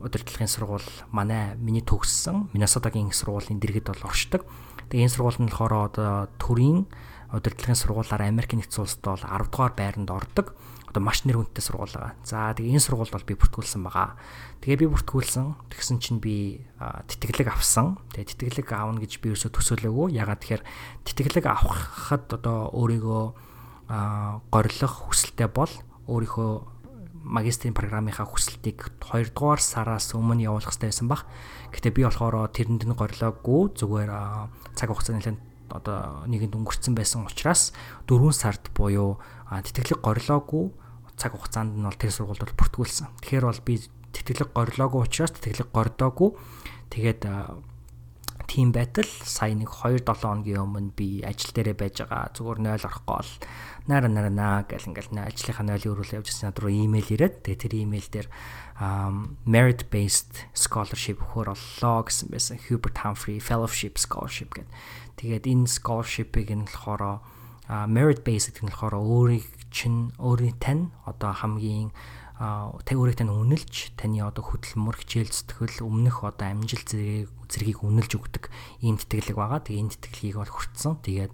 удирдлагын 0.00 0.48
сургууль 0.50 0.88
манай 1.12 1.54
миний 1.60 1.84
төгссөн 1.84 2.50
Миннесотагийн 2.54 3.14
сургуулийн 3.14 3.60
дэргэд 3.60 3.92
бол 3.92 4.10
оршдог. 4.10 4.42
Тэгээ 4.90 5.06
энэ 5.06 5.14
сургууль 5.14 5.38
нь 5.38 5.50
болохоор 5.52 5.74
одоо 5.86 6.10
төрийн 6.40 6.90
удирдлагын 7.30 7.78
сургуулаараа 7.78 8.26
Америк 8.26 8.58
нэгдсэн 8.58 8.82
улсад 8.82 9.06
бол 9.06 9.22
10 9.22 9.54
дугаар 9.54 9.74
байранд 9.78 10.10
ордог 10.10 10.56
одоо 10.90 11.02
маш 11.06 11.22
нэр 11.22 11.38
хүндтэй 11.38 11.62
сургууль 11.62 11.94
байгаа. 11.94 12.18
За 12.26 12.50
тэгээ 12.50 12.74
энэ 12.74 12.82
сургуульд 12.82 13.14
бол 13.14 13.28
би 13.30 13.38
бүртгүүлсэн 13.38 13.86
байгаа. 13.86 14.18
Тэгээ 14.58 14.80
би 14.82 14.86
бүртгүүлсэн. 14.90 15.46
Тэгсэн 15.70 15.96
чинь 16.02 16.18
би 16.18 16.66
тэтгэлэг 16.82 17.54
авсан. 17.54 18.02
Тэгээ 18.10 18.34
тэтгэлэг 18.34 18.68
аавна 18.74 18.98
гэж 18.98 19.22
би 19.22 19.30
ерөөсөө 19.30 19.54
төсөөлөөгүй. 19.54 20.18
Ягаад 20.18 20.42
тэгэхээр 20.42 20.62
тэтгэлэг 21.06 21.46
авахад 21.46 22.26
одоо 22.34 22.74
өөрийгөө 22.74 23.22
горилох 24.50 24.94
хүсэлтэй 25.06 25.46
бол 25.46 25.70
өөрийнхөө 26.10 26.50
магистрийн 27.22 27.76
програмынхаа 27.76 28.26
хүсэлтийг 28.26 28.90
2 28.98 29.30
дугаар 29.36 29.60
сараас 29.60 30.10
өмнө 30.16 30.42
явуулах 30.42 30.72
хэрэгтэй 30.72 30.90
байсан 30.90 31.08
баг. 31.08 31.22
Гэтэ 31.70 31.94
би 31.94 32.02
болохоор 32.02 32.48
тэрэнд 32.50 32.82
нь 32.88 32.96
горилоогүй 32.96 33.76
зүгээр 33.76 34.10
цаг 34.74 34.88
хугацааны 34.88 35.20
нэлээд 35.20 35.38
одоо 35.70 36.26
нэгэнд 36.26 36.56
өнгөрцөн 36.56 36.94
байсан 36.96 37.28
учраас 37.28 37.70
4 38.08 38.32
сард 38.34 38.72
буюу 38.74 39.20
тэтгэлэг 39.50 40.00
горилоогүй 40.02 40.72
цаг 41.20 41.36
хугацаанд 41.36 41.76
нь 41.76 41.84
бол 41.84 42.00
тэр 42.00 42.12
сургуульд 42.16 42.40
бол 42.48 42.58
бүртгүүлсэн. 42.64 43.20
Тэгэхээр 43.20 43.44
бол 43.44 43.60
би 43.68 43.74
тэтгэлэг 44.16 44.50
горилоогүй 44.56 45.00
учраас 45.04 45.36
тэтгэлэг 45.36 45.68
гордоогүй. 45.68 46.30
Тэгээд 46.88 47.22
тийм 48.50 48.72
байтал 48.74 49.06
сая 49.22 49.54
нэг 49.54 49.70
2 49.70 50.02
7 50.02 50.10
хоногийн 50.10 50.64
өмнө 50.66 50.90
би 50.98 51.22
ажил 51.22 51.54
дээрээ 51.54 51.76
байж 51.78 52.02
байгаа. 52.02 52.34
Зүгээр 52.34 52.58
0 52.66 52.82
орохгүй 52.82 53.14
бол 53.14 53.32
нара 53.86 54.08
нара 54.10 54.26
наа 54.26 54.66
гэл 54.66 54.90
ингээл 54.90 55.22
ажлынхаа 55.22 55.66
0-ийн 55.70 55.92
өрөөлөө 55.94 56.18
явж 56.18 56.28
ирсэн 56.34 56.50
надад 56.50 56.62
руу 56.66 56.74
имэйл 56.74 57.14
ирээд 57.14 57.46
тэгээ 57.46 57.62
тэр 57.62 57.74
имэйл 57.86 58.08
дээр 58.10 58.28
merit 59.46 59.86
based 59.94 60.50
scholarship 60.50 61.22
өгөхөр 61.22 61.54
боллоо 61.54 61.98
гэсэн 62.10 62.26
байсан. 62.34 62.58
Hubert 62.66 62.98
Humphrey 63.06 63.38
Fellowship 63.38 64.02
Scholarship 64.02 64.50
гэдэг. 64.50 64.74
Тэгээд 65.14 65.44
энэ 65.46 65.70
scholarship-ыг 65.70 66.50
нь 66.50 66.66
болохоор 66.66 67.22
merit 67.86 68.26
based 68.26 68.50
гэх 68.50 68.66
нь 68.66 68.72
болохоор 68.74 68.98
өөрийг 68.98 69.46
чинь 69.70 70.12
өөрийн 70.18 70.58
тань 70.60 70.90
одоо 71.06 71.32
хамгийн 71.32 71.90
тэг 72.40 72.96
өөрийг 72.96 73.20
тань 73.20 73.32
үнэлж 73.32 73.94
таны 74.00 74.24
одоо 74.24 74.40
хөдөлмөр 74.40 74.96
хичээл 74.96 75.28
зүтгэл 75.28 75.84
өмнөх 75.84 76.24
одоо 76.24 76.46
амжилт 76.48 76.88
зэрэг 76.88 77.28
зэргийг 77.52 77.84
үнэлж 77.84 78.12
өгдөг 78.16 78.48
ийм 78.80 78.96
тэтгэлэг 78.96 79.36
байгаа. 79.36 79.60
Тэгээ 79.60 79.82
энэ 79.84 79.92
тэтгэлгийг 79.92 80.36
бол 80.40 80.48
хүртсэн. 80.48 81.04
Тэгээд 81.04 81.32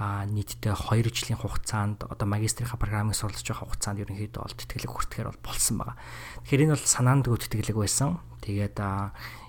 а 0.00 0.24
нийтдээ 0.24 0.72
2 0.72 1.12
жилийн 1.12 1.36
хугацаанд 1.36 2.08
одоо 2.08 2.24
магистрийнхаа 2.24 2.80
програмыг 2.80 3.12
суралцж 3.12 3.44
байгаа 3.44 3.68
хугацаанд 3.68 4.00
ерөнхийдөө 4.00 4.40
бол 4.40 4.56
тэтгэлэг 4.56 4.88
хүртэхээр 4.96 5.28
бол 5.28 5.44
болсон 5.44 5.76
байгаа. 5.76 5.96
Тэгэхээр 6.48 6.64
энэ 6.64 6.72
бол 6.72 6.88
санаандгүй 6.88 7.36
тэтгэлэг 7.36 7.76
байсан. 7.76 8.16
Тэгээд 8.40 8.80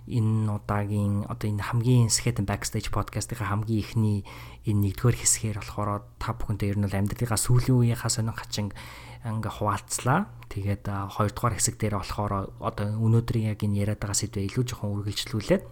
энэ 0.10 0.50
удаагийн 0.50 1.29
одоо 1.29 1.48
энэ 1.51 1.62
хамгийн 1.62 2.10
Skate 2.10 2.41
Backstage 2.41 2.89
podcast-ийн 2.89 3.46
хамгийн 3.46 3.81
ихний 3.86 4.20
энэ 4.65 4.93
нэгдүгээр 4.93 5.17
хэсгээр 5.22 5.58
болохоор 5.62 6.05
та 6.17 6.34
бүхэнтэй 6.34 6.74
ер 6.74 6.77
нь 6.81 6.86
бол 6.89 6.98
амьдралынхаа 6.98 7.38
сүүлийн 7.38 7.77
үеийнхаа 7.77 8.10
сонин 8.10 8.34
хачин 8.34 8.74
ингээ 9.22 9.53
хуваалцлаа. 9.53 10.34
Тэгээд 10.50 10.89
хоёрдугаар 10.89 11.53
хэсэг 11.58 11.75
дээр 11.77 12.01
болохоор 12.01 12.34
одоо 12.58 12.88
өнөөдрийн 12.98 13.53
яг 13.53 13.62
энэ 13.62 13.86
яриад 13.86 14.01
байгаа 14.01 14.17
сэдвээ 14.17 14.50
илүү 14.50 14.63
жоохон 14.65 14.93
үргэлжлүүлээд 15.05 15.63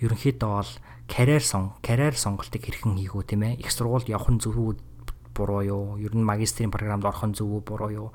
ерөнхийдөө 0.00 0.50
бол 0.50 0.72
карьер 1.10 1.42
сон 1.42 1.74
карьер 1.82 2.14
сонголтыг 2.14 2.62
хэрхэн 2.64 2.96
хийх 2.96 3.18
үү 3.18 3.24
тийм 3.26 3.42
ээ 3.44 3.60
их 3.60 3.74
сургуульд 3.74 4.08
явах 4.08 4.30
нь 4.30 4.40
зөв 4.40 4.54
буруу 5.40 5.64
юу? 5.64 5.84
Ер 5.96 6.12
нь 6.12 6.20
магистрийн 6.20 6.68
програмд 6.68 7.08
орох 7.08 7.24
нь 7.24 7.32
зөв 7.32 7.48
үү 7.48 7.62
буруу 7.64 7.90
юу? 7.90 8.08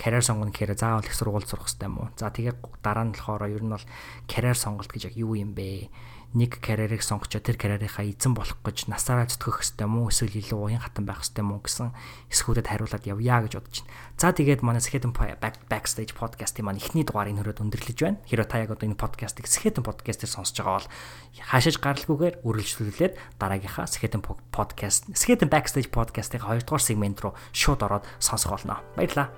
Карьер 0.00 0.24
сонгоно 0.24 0.48
гэхээр 0.48 0.80
заавал 0.80 1.04
их 1.04 1.12
сургууль 1.12 1.44
сурах 1.44 1.68
хэрэгтэй 1.68 1.88
юм 1.92 2.00
уу? 2.00 2.08
За 2.16 2.32
тэгээ 2.32 2.56
дараа 2.80 3.04
нь 3.04 3.12
болохоор 3.12 3.52
ер 3.52 3.60
нь 3.60 3.72
бол 3.76 3.84
карьер 4.24 4.56
сонголт 4.56 4.88
гэж 4.88 5.12
яг 5.12 5.14
юу 5.20 5.36
юм 5.36 5.52
бэ? 5.52 5.92
Нэг 6.34 6.62
карьерийг 6.62 7.02
сонгочоо 7.02 7.42
тэр 7.42 7.58
карьерийнхаа 7.58 8.06
эзэн 8.06 8.38
болох 8.38 8.58
гэж 8.62 8.86
насаараа 8.86 9.26
зүтгэх 9.26 9.82
юм 9.82 9.98
уу 9.98 10.14
эсвэл 10.14 10.38
илүү 10.38 10.58
уян 10.62 10.78
хатан 10.78 11.02
байх 11.02 11.26
юм 11.26 11.50
уу 11.50 11.62
гэсэн 11.66 11.90
эсхүүдэд 12.30 12.70
хариулаад 12.70 13.02
явъя 13.02 13.42
гэж 13.42 13.58
бодож 13.58 13.76
байна. 13.82 13.90
За 14.14 14.30
тэгээд 14.30 14.62
манай 14.62 14.78
Skeleton 14.78 15.10
Backstage 15.10 16.14
podcast-ийн 16.14 16.70
маань 16.70 16.78
эхний 16.78 17.02
дугаарыг 17.02 17.34
хөрөөд 17.34 17.62
өндөрлөж 17.66 17.98
байна. 17.98 18.22
Хэрэв 18.30 18.46
та 18.46 18.62
яг 18.62 18.70
одоо 18.70 18.86
энэ 18.86 18.94
podcast-ыг 18.94 19.50
Skeleton 19.50 19.82
podcast-ээр 19.82 20.30
сонсож 20.30 20.62
байгаа 20.62 20.78
бол 20.78 20.90
хаашиж 21.50 21.76
гаралгүйгээр 21.82 22.46
үргэлжлүүлээд 22.46 23.14
дараагийнхаа 23.42 23.90
Skeleton 23.90 24.22
podcast 24.54 25.10
Skeleton 25.18 25.50
Backstage 25.50 25.90
podcast-ийн 25.90 26.46
2 26.46 26.62
дугаар 26.62 26.84
сегмент 26.86 27.18
руу 27.26 27.34
шууд 27.50 27.82
ороод 27.82 28.06
сонсох 28.22 28.54
болно. 28.54 28.78
Баярлалаа. 28.94 29.34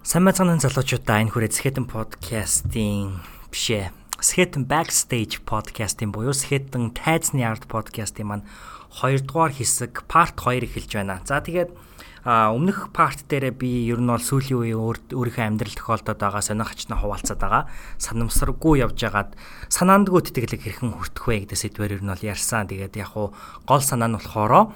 Сайн 0.00 0.24
мэцгааны 0.24 0.56
залуучуудаа 0.64 1.20
энэ 1.20 1.28
хүрээ 1.28 1.52
Зэхэтэн 1.52 1.84
подкастын 1.84 3.20
бишээ 3.52 3.92
Skeleton 4.24 4.64
Backstage 4.64 5.44
podcast-ийн 5.44 6.08
буюу 6.08 6.32
Skeleton 6.32 6.96
тайзны 6.96 7.44
арт 7.44 7.68
podcast-ийн 7.68 8.24
маань 8.24 8.48
2 8.96 9.28
дугаар 9.28 9.52
хэсэг 9.52 10.08
part 10.08 10.40
2 10.40 10.64
эхэлж 10.64 10.96
байна. 10.96 11.20
За 11.28 11.44
тэгээд 11.44 11.76
өмнөх 12.24 12.96
парт 12.96 13.28
дээр 13.28 13.52
би 13.52 13.92
ер 13.92 14.00
нь 14.00 14.08
бол 14.08 14.24
сүүлийн 14.24 14.72
үеийн 14.72 14.80
өөрийнхөө 15.12 15.44
амьдрал 15.44 15.76
тохиолдоод 15.76 16.16
байгаа 16.16 16.40
сонир 16.48 16.64
хачнаа 16.64 16.96
хуваалцаад 16.96 17.40
байгаа. 17.44 17.68
Санамсаргүй 18.00 18.80
явж 18.80 18.96
байгаад 19.04 19.36
санаандгүй 19.68 20.32
тэтгэлэг 20.32 20.64
хэрхэн 20.64 20.96
хүртэх 20.96 21.28
вэ 21.28 21.44
гэдэг 21.44 21.60
сэдвээр 21.60 22.00
ер 22.00 22.02
нь 22.04 22.12
бол 22.16 22.24
ярьсан. 22.24 22.72
Тэгээд 22.72 22.96
яг 22.96 23.12
гол 23.12 23.84
санаа 23.84 24.08
нь 24.08 24.16
болохоро 24.16 24.72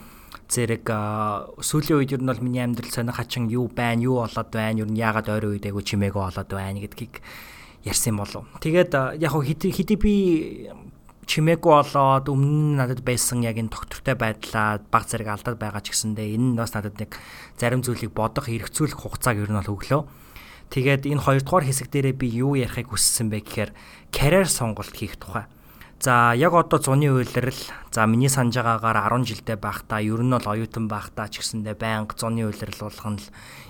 зэрэг 0.48 0.86
сүүлийн 1.60 1.98
үед 2.00 2.14
ер 2.14 2.22
нь 2.22 2.30
бол 2.30 2.44
миний 2.44 2.64
амьдрал 2.64 2.90
сонир 2.90 3.16
хачин 3.16 3.48
юу 3.48 3.68
байна, 3.68 4.02
юу 4.04 4.22
болоод 4.24 4.50
байна, 4.52 4.84
ер 4.84 4.90
нь 4.90 5.00
яагаад 5.00 5.28
ойрын 5.28 5.56
үед 5.56 5.66
айгу 5.68 5.80
чимээгүй 5.80 6.22
болоод 6.22 6.50
байна 6.50 6.80
гэдгийг 6.80 7.22
ярьсан 7.84 8.16
болов. 8.16 8.48
Тэгээд 8.60 9.20
яг 9.20 9.32
хэдий 9.32 9.72
хэдий 9.72 9.98
би 10.00 10.14
чимээгүй 11.24 11.72
болоод 11.72 12.28
өмнө 12.28 12.76
нь 12.76 12.76
надад 12.76 13.00
байсан 13.04 13.40
яг 13.44 13.56
энэ 13.56 13.72
доктортой 13.72 14.16
байдлаа 14.16 14.80
баг 14.92 15.04
зэрэг 15.08 15.28
алдаад 15.28 15.58
байгаа 15.60 15.80
ч 15.80 15.92
гэсэндээ 15.92 16.36
энэ 16.36 16.48
нь 16.52 16.58
бас 16.60 16.76
надад 16.76 16.96
нэг 17.00 17.16
зарим 17.56 17.80
зүйлийг 17.80 18.12
бодох, 18.12 18.48
эргцүүлэх 18.48 19.00
хугацааг 19.00 19.40
ер 19.40 19.50
нь 19.52 19.58
бол 19.60 19.74
өглөө. 19.76 20.02
Тэгээд 20.72 21.08
энэ 21.08 21.24
хоёрдугаар 21.24 21.64
хэсэг 21.68 21.88
дээрээ 21.92 22.14
би 22.16 22.26
юу 22.40 22.56
ярихыг 22.56 22.92
хүссэн 22.92 23.28
бэ 23.32 23.44
гэхээр 23.44 23.70
карьер 24.12 24.48
сонголт 24.48 24.92
хийх 24.92 25.16
тухай. 25.16 25.48
За 26.00 26.34
яг 26.36 26.52
одоо 26.52 26.78
зуны 26.82 27.06
үйлрэл 27.08 27.70
за 27.94 28.06
миний 28.06 28.28
санаж 28.28 28.58
байгаагаар 28.58 29.14
10 29.22 29.30
жилдээ 29.30 29.56
байхдаа 29.56 30.02
ер 30.02 30.20
нь 30.20 30.34
бол 30.34 30.52
оюутан 30.52 30.90
байхдаа 30.90 31.30
ч 31.30 31.40
гэсэндээ 31.40 31.78
байнга 31.78 32.18
зуны 32.18 32.44
үйлрэл 32.44 32.82
болгоно 32.82 33.22
л 33.22 33.28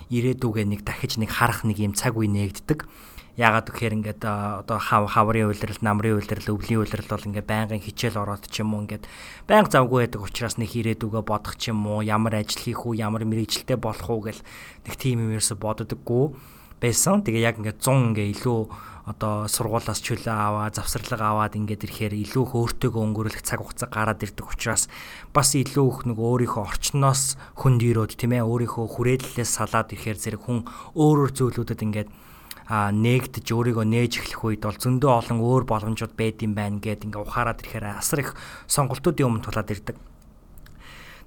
ирээдүгээ 0.09 0.65
нэг 0.65 0.81
дахиж 0.83 1.21
нэг 1.21 1.31
харах 1.31 1.63
нэг 1.63 1.77
юм 1.79 1.93
цаг 1.93 2.17
үе 2.17 2.27
нээгддэг. 2.27 2.89
Яагаад 3.35 3.67
гэхээр 3.67 3.95
ингээд 3.99 4.23
одоо 4.23 4.79
хав 4.79 5.11
хаврын 5.11 5.51
үйлрэл, 5.51 5.83
намрын 5.83 6.23
үйлрэл, 6.23 6.55
өвлийн 6.55 6.87
үйлрэл 6.87 7.11
бол 7.11 7.27
ингээд 7.27 7.47
байнгын 7.51 7.83
хичээл 7.83 8.19
ороод 8.23 8.47
ч 8.47 8.63
юм 8.63 8.71
уу 8.71 8.87
ингээд 8.87 9.03
байнга 9.43 9.75
завгүй 9.75 10.07
байдаг 10.07 10.23
учраас 10.23 10.55
нэг 10.55 10.71
ирээдүгөө 10.71 11.19
бодох 11.19 11.59
ч 11.59 11.75
юм 11.75 11.83
уу, 11.83 11.99
ямар 11.99 12.39
ажил 12.39 12.63
хийх 12.63 12.87
үү, 12.87 13.03
ямар 13.03 13.27
мэрэгчлээ 13.27 13.75
болох 13.75 14.07
уу 14.07 14.23
гэл 14.31 14.39
нэг 14.87 14.95
тийм 14.95 15.19
юм 15.19 15.35
ерөөсө 15.35 15.59
боддоггүй 15.59 16.31
байсан. 16.85 17.25
Тэгээ 17.25 17.41
яг 17.41 17.57
ингээд 17.57 17.81
100 17.81 18.13
ингээд 18.13 18.33
илүү 18.37 18.59
одоо 19.05 19.45
сургуулаас 19.45 20.01
чөлөө 20.01 20.33
аваа, 20.33 20.73
завсарлага 20.73 21.29
аваад 21.29 21.53
ингээд 21.53 21.85
ирэхээр 21.85 22.13
илүү 22.25 22.41
их 22.41 22.53
өөртөөгөө 22.57 23.03
өнгөрүүлэх 23.05 23.45
цаг 23.45 23.61
хугацаа 23.61 23.89
гараад 23.93 24.25
ирдэг 24.25 24.49
учраас 24.49 24.89
бас 25.29 25.53
илүү 25.53 25.85
их 25.93 25.99
нэг 26.09 26.17
өөрийнхөө 26.17 26.63
орчноос 26.65 27.37
хүнд 27.53 27.85
ирөөд 27.85 28.17
тийм 28.17 28.33
ээ 28.33 28.49
өөрийнхөө 28.49 28.85
хүрээллээс 28.97 29.51
салаад 29.61 29.93
ирэхээр 29.93 30.17
зэрэг 30.17 30.41
хүн 30.41 30.65
өөр 30.97 31.17
өөр 31.21 31.31
зүйлүүдэд 31.37 31.85
ингээд 31.85 32.09
а 32.65 32.89
нээгдэж 32.89 33.45
өөрийгөө 33.45 33.85
нээж 33.85 34.13
эхлэх 34.25 34.41
үед 34.41 34.61
бол 34.65 34.73
зөндөө 34.73 35.11
олон 35.13 35.37
өөр 35.37 35.63
боломжууд 35.69 36.17
байд 36.17 36.41
юм 36.41 36.57
байна 36.57 36.81
гэд 36.81 37.05
ингээ 37.05 37.21
ухаарад 37.21 37.61
ирэхээр 37.61 37.85
асар 37.93 38.25
их 38.25 38.33
сонголтуудын 38.65 39.29
өмнө 39.29 39.45
тулаад 39.45 39.69
ирдэг. 39.69 39.97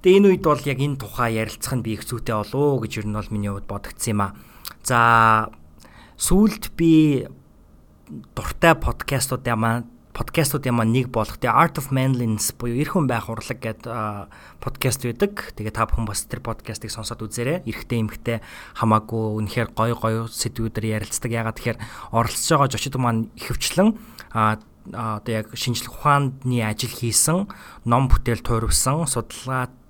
Тэгээ 0.03 0.19
энэ 0.19 0.27
үед 0.35 0.43
бол 0.43 0.59
яг 0.67 0.79
энэ 0.83 0.99
тухай 0.99 1.39
ярилцах 1.39 1.79
нь 1.79 1.83
би 1.87 1.95
их 1.95 2.03
зүйтэй 2.03 2.35
болов 2.35 2.83
гэж 2.83 2.91
ер 3.03 3.07
нь 3.07 3.15
бол 3.15 3.31
миний 3.31 3.51
хувьд 3.55 3.71
бодогдсон 3.71 4.11
юм 4.11 4.21
а. 4.27 4.35
За 4.83 5.49
сүүлд 6.19 6.73
би 6.75 7.27
дуртай 8.35 8.75
подкастуудын 8.75 9.59
маань 9.59 9.87
подкастуудын 10.19 10.75
маань 10.75 10.91
нэг 10.91 11.07
болох 11.15 11.39
The 11.39 11.47
Art 11.47 11.79
of 11.79 11.95
Manliness 11.95 12.51
буюу 12.57 12.75
эр 12.81 12.91
хүн 12.91 13.07
байх 13.07 13.31
урлаг 13.31 13.61
гэдэг 13.63 13.87
подкаст 14.59 15.05
байдаг. 15.07 15.55
Тэгээ 15.55 15.71
та 15.71 15.87
бүхэн 15.87 16.03
бас 16.09 16.27
тэр 16.27 16.43
подкастыг 16.43 16.91
сонсоод 16.91 17.23
үзээрэй. 17.23 17.63
Эрэгтэй 17.63 18.03
эмэгтэй 18.03 18.37
хамаагүй 18.75 19.23
үнэхээр 19.39 19.69
гоё 19.71 19.95
гоё 19.95 20.21
сэдвүүдээр 20.27 20.99
ярилцдаг. 20.99 21.31
Ягаад 21.31 21.55
тэгэхээр 21.55 21.79
оролцож 22.11 22.51
байгаа 22.51 22.67
зочид 22.73 22.99
маань 22.99 23.31
ихэвчлэн 23.39 23.95
одоо 24.89 25.31
яг 25.31 25.53
шинжлэх 25.53 26.01
ухааны 26.01 26.65
ажил 26.65 26.89
хийсэн, 26.89 27.45
ном 27.85 28.09
бүтээл 28.09 28.41
туурвсан, 28.41 29.05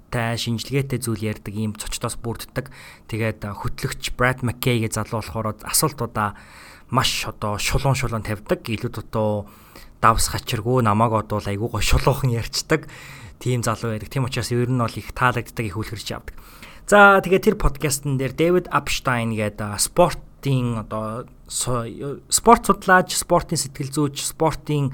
судалгаатай 0.10 0.38
шинжилгээтэй 0.38 1.00
зүйл 1.00 1.30
ярьдаг 1.30 1.54
ийм 1.54 1.74
зочдоос 1.78 2.18
бүрддэг. 2.18 2.74
Тэгээд 3.08 3.46
хөтлөгч 3.46 4.18
Brad 4.18 4.42
McKay 4.42 4.82
гэж 4.82 4.98
залуу 4.98 5.22
болохоор 5.22 5.56
асуултуудаа 5.62 6.34
маш 6.90 7.26
одоо 7.30 7.58
шулуун 7.62 7.96
шулуун 7.96 8.26
тавьдаг. 8.26 8.66
Илүү 8.66 8.90
дутуу 8.90 9.46
давс 10.02 10.34
хачиргүй 10.34 10.82
намааг 10.82 11.30
одуул 11.30 11.46
айгүй 11.46 11.70
гоо 11.70 11.82
шулуухан 11.82 12.34
ярьцдаг 12.34 12.90
тийм 13.38 13.62
залуу 13.62 13.94
байдаг. 13.94 14.10
Тийм 14.10 14.26
учраас 14.26 14.52
ер 14.52 14.70
нь 14.70 14.82
бол 14.82 14.98
их 14.98 15.14
таалагддаг 15.14 15.66
их 15.66 15.78
үлгэрч 15.78 16.10
явдаг. 16.10 16.36
За 16.90 17.22
тэгээ 17.22 17.54
тэр 17.54 17.56
подкастн 17.62 18.18
дээр 18.18 18.34
Дэвид 18.34 18.68
Апштайн 18.74 19.38
гэдэг 19.38 19.78
спортын 19.78 20.82
одоо 20.82 21.30
спорт 21.46 22.66
судлаач, 22.66 23.14
спортын 23.14 23.62
сэтгэл 23.62 23.94
зүйч, 23.94 24.26
спортын 24.26 24.90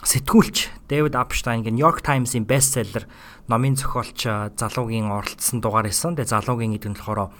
сэтгүүлч 0.00 0.88
Дэвид 0.88 1.14
Апштайн 1.14 1.60
гэн 1.60 1.76
Нью-Йорк 1.76 2.00
Таймс-ийн 2.00 2.48
бестселлер 2.48 3.04
номын 3.50 3.74
зохиолч 3.74 4.30
залуугийн 4.54 5.10
оролцсон 5.10 5.58
дугаар 5.58 5.90
исэн. 5.90 6.14
Тэгээ 6.14 6.30
залуугийн 6.38 6.78
гэдэг 6.78 6.90
нь 6.94 6.98
болохоор 7.02 7.34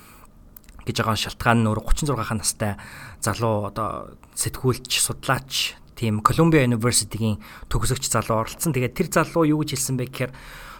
гэж 0.82 0.96
байгаа 1.06 1.14
шалтгаан 1.14 1.62
нь 1.62 1.68
өөр 1.70 1.80
36 1.86 2.34
настай 2.34 2.74
залуу 3.22 3.70
одоо 3.70 4.18
сэтгүүлч, 4.34 4.90
судлаач 4.90 5.78
тийм 5.94 6.18
Columbia 6.26 6.66
University-гийн 6.66 7.38
төгсөгч 7.70 8.10
залуу 8.10 8.42
оролцсон. 8.42 8.74
Тэгээд 8.74 8.98
тэр 8.98 9.08
залуу 9.14 9.46
юу 9.46 9.62
гэж 9.62 9.78
хэлсэн 9.78 9.96
бэ 10.02 10.10
гэхээр 10.10 10.32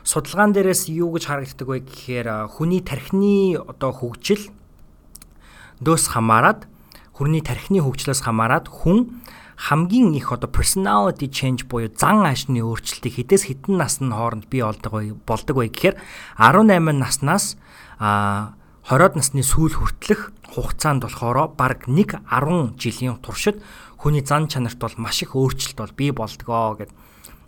судалгаан 0.03 0.51
дээрээс 0.51 0.91
юу 0.91 1.15
гэж 1.15 1.25
харагддаг 1.31 1.69
вэ 1.69 1.79
гэхээр 1.87 2.51
хүний 2.51 2.83
тархины 2.83 3.61
одоо 3.61 3.95
хөгжил 3.95 4.51
дөөс 5.79 6.11
хамаарат 6.11 6.67
хүний 7.15 7.45
тархины 7.45 7.85
хөгжлөөс 7.85 8.25
хамаарат 8.25 8.67
хүн 8.67 9.21
хамгийн 9.61 10.17
их 10.17 10.33
одоо 10.33 10.49
personality 10.49 11.29
change 11.29 11.69
буюу 11.69 11.93
зан 11.93 12.25
аашны 12.25 12.65
өөрчлөлтийг 12.65 13.21
хэдээс 13.21 13.45
хэдэн 13.45 13.77
насны 13.77 14.09
хооронд 14.09 14.49
бий 14.49 14.65
болдог 14.65 14.93
вэ 14.97 15.13
болдог 15.29 15.57
вэ 15.61 15.69
гэхээр 15.69 16.01
18 16.41 16.97
наснаас 16.97 17.61
а 18.01 18.57
20-од 18.89 19.21
насны 19.21 19.45
сүүл 19.45 19.77
хүртэлх 19.77 20.33
хугацаанд 20.57 21.05
болохоор 21.05 21.53
баг 21.53 21.85
1 21.85 22.25
10 22.25 22.81
жилийн 22.81 23.21
туршид 23.21 23.61
хүний 24.01 24.25
зан 24.25 24.49
чанарт 24.49 24.81
бол 24.81 24.97
маш 24.97 25.21
их 25.21 25.37
өөрчлөлт 25.37 25.77
бол 25.77 25.93
бий 25.93 26.11
болдгоо 26.11 26.81
гэд 26.81 26.91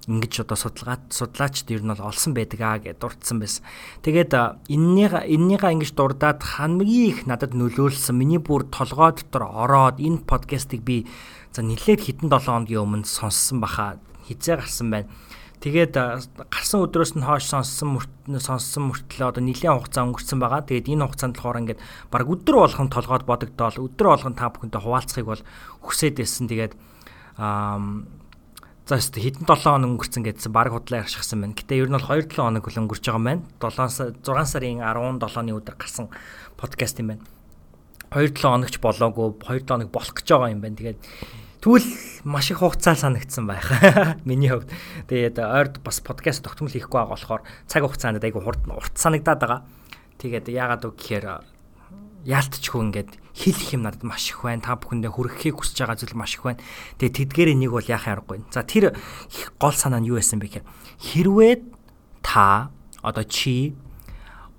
ингэж 0.06 0.44
одоо 0.44 0.58
судалгаат 0.58 1.14
судлаачд 1.14 1.70
ер 1.70 1.80
нь 1.80 1.90
бол 1.94 2.10
олсон 2.10 2.34
байдаг 2.34 2.60
аа 2.60 2.78
гэж 2.82 2.98
дурдсан 2.98 3.38
байсан. 3.38 3.62
Тэгээд 4.02 4.34
энэнийг 4.66 5.14
эннийга 5.14 5.70
ингэж 5.70 5.94
дурдаад 5.94 6.42
хамгийн 6.42 7.08
их 7.08 7.18
надад 7.30 7.54
нөлөөлсөн 7.54 8.18
миний 8.18 8.42
бүр 8.42 8.66
толгой 8.66 9.14
дотор 9.14 9.46
ороод 9.46 10.02
энэ 10.02 10.26
подкастыг 10.26 10.82
би 10.82 11.06
за 11.52 11.60
нэлээд 11.62 12.00
хитэн 12.00 12.28
7 12.32 12.48
хоногийн 12.48 12.82
өмнө 12.82 13.06
сонссон 13.06 13.60
баха 13.60 14.00
хизээ 14.26 14.56
гарсан 14.56 14.88
байна. 14.90 15.08
Тэгээд 15.62 15.94
гарсан 16.50 16.82
өдрөөс 16.82 17.14
нь 17.14 17.22
хойш 17.22 17.46
сонссон 17.46 18.02
сонссон 18.40 18.90
мөртлөө 18.90 19.30
одоо 19.30 19.44
нэлийн 19.46 19.78
хугацаа 19.78 20.10
өнгөрцөн 20.10 20.42
байгаа. 20.42 20.66
Тэгээд 20.66 20.90
энэ 20.90 21.06
хугацаанд 21.06 21.38
болохоор 21.38 21.60
ингээд 21.62 21.80
баг 22.10 22.26
өдөр 22.26 22.56
болгон 22.66 22.90
толгойд 22.90 23.24
бодогдоол 23.30 23.78
өдөр 23.86 24.06
болгон 24.10 24.34
та 24.34 24.50
бүхэнтэй 24.50 24.82
хуваалцахыг 24.82 25.28
бол 25.30 25.42
хүсээд 25.86 26.18
байсан. 26.18 26.50
Тэгээд 26.50 26.74
аа 27.38 27.78
За 28.82 28.98
хэдэн 28.98 29.46
7 29.46 29.62
хоног 29.62 29.90
өнгөрцөн 29.94 30.26
гэдсэн 30.26 30.50
баг 30.50 30.74
худлаа 30.74 31.06
яршихсан 31.06 31.38
байна. 31.38 31.54
Гэтэ 31.54 31.78
ер 31.78 31.86
нь 31.86 31.94
бол 31.94 32.02
2-7 32.02 32.34
хоног 32.34 32.66
хөл 32.66 32.82
өнгөрч 32.82 33.04
байгаа 33.06 33.22
юм 33.22 33.26
байна. 33.30 33.42
7 33.62 34.18
6 34.26 34.50
сарын 34.50 34.82
17-ны 34.82 35.54
өдөр 35.54 35.76
гарсан 35.78 36.10
подкаст 36.58 36.98
юм 36.98 37.14
байна. 37.14 37.22
2-7 38.10 38.42
хоногч 38.42 38.82
болоогүй 38.82 39.38
2 39.38 39.70
хоног 39.70 39.88
болох 39.94 40.12
гэж 40.18 40.26
байгаа 40.34 40.50
юм 40.50 40.60
байна. 40.66 40.76
Тэгээд 40.82 40.98
Тэгвэл 41.62 41.86
маш 42.26 42.50
их 42.50 42.58
хугацаа 42.58 42.98
санагдсан 42.98 43.46
байх. 43.46 43.70
Миний 44.26 44.50
хувьд. 44.50 44.66
Тэгээд 45.06 45.38
ойрд 45.38 45.78
бас 45.78 46.02
подкаст 46.02 46.42
тогтмол 46.42 46.74
хийхгүй 46.74 46.90
байгаа 46.90 47.14
болохоор 47.14 47.42
цаг 47.70 47.86
хугацаанд 47.86 48.18
айгүй 48.18 48.42
урт 48.42 48.66
санагдаад 48.98 49.38
байгаа. 49.38 49.60
Тэгээд 50.18 50.50
яагаад 50.50 50.90
үг 50.90 50.98
гэхээр 50.98 51.26
яалтчгүй 52.26 52.82
ингээд 52.82 53.10
хэлэх 53.30 53.78
юм 53.78 53.86
надад 53.86 54.02
маш 54.02 54.34
их 54.34 54.42
байна. 54.42 54.58
Та 54.58 54.74
бүхэндээ 54.74 55.14
хүрэхийг 55.14 55.62
хүсэж 55.62 55.86
байгаа 55.86 56.02
зүйл 56.02 56.18
маш 56.18 56.34
их 56.34 56.42
байна. 56.42 56.58
Тэгээд 56.98 57.30
тэдгээрээ 57.30 57.54
нэг 57.54 57.70
бол 57.70 57.86
яхаа 57.86 58.18
аргагүй. 58.18 58.42
За 58.50 58.66
тэр 58.66 58.98
гол 59.62 59.74
санаа 59.78 60.02
нь 60.02 60.10
юу 60.10 60.18
байсан 60.18 60.42
бэ 60.42 60.66
гэхээр 60.66 60.66
хэрвээ 60.98 61.54
та 62.26 62.74
одоо 63.06 63.22
чи 63.22 63.78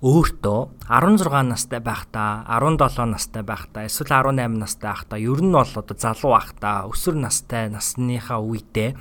өөртөө 0.04 0.84
16 0.84 1.48
настай 1.48 1.80
байхдаа 1.80 2.44
17 2.44 3.08
настай 3.08 3.40
байхдаа 3.40 3.88
эсвэл 3.88 4.12
18 4.12 4.60
настай 4.60 4.92
байхдаа 4.92 5.16
ер 5.16 5.40
нь 5.40 5.56
бол 5.56 5.64
одоо 5.64 5.96
залуу 5.96 6.36
байхдаа 6.36 6.84
өсвөр 6.92 7.16
настай 7.24 7.72
насныхаа 7.72 8.36
үедээ 8.44 8.92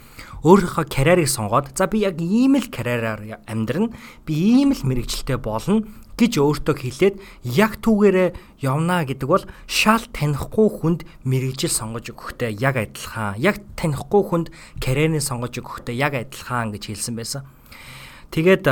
өөрийнхөө 0.48 0.86
карьерийг 0.88 1.28
сонгоод 1.28 1.76
за 1.76 1.92
би 1.92 2.08
яг 2.08 2.24
ийм 2.24 2.56
л 2.56 2.72
карьераар 2.72 3.44
амьдрна 3.52 3.92
би 4.24 4.32
ийм 4.32 4.72
л 4.72 4.80
мэрэгчлээ 4.80 5.44
болно 5.44 5.84
гэж 6.16 6.40
өөртөө 6.40 6.76
хэлээд 6.80 7.16
яг 7.52 7.84
түүгээрээ 7.84 8.64
явна 8.64 9.04
гэдэг 9.04 9.28
бол 9.28 9.44
шал 9.68 10.08
танихгүй 10.08 10.68
хүнд 10.72 11.00
мэрэгжил 11.28 11.74
сонгож 11.74 12.16
өгөхтэй 12.16 12.56
яг 12.64 12.80
адилхан. 12.80 13.42
Яг 13.42 13.60
танихгүй 13.76 14.22
хүнд 14.24 14.48
карьерийг 14.80 15.26
сонгож 15.26 15.58
өгөхтэй 15.58 15.98
яг 15.98 16.14
адилхан 16.14 16.70
гэж 16.72 16.94
хэлсэн 16.94 17.18
байсан. 17.18 17.42
Тэгээд 18.30 18.70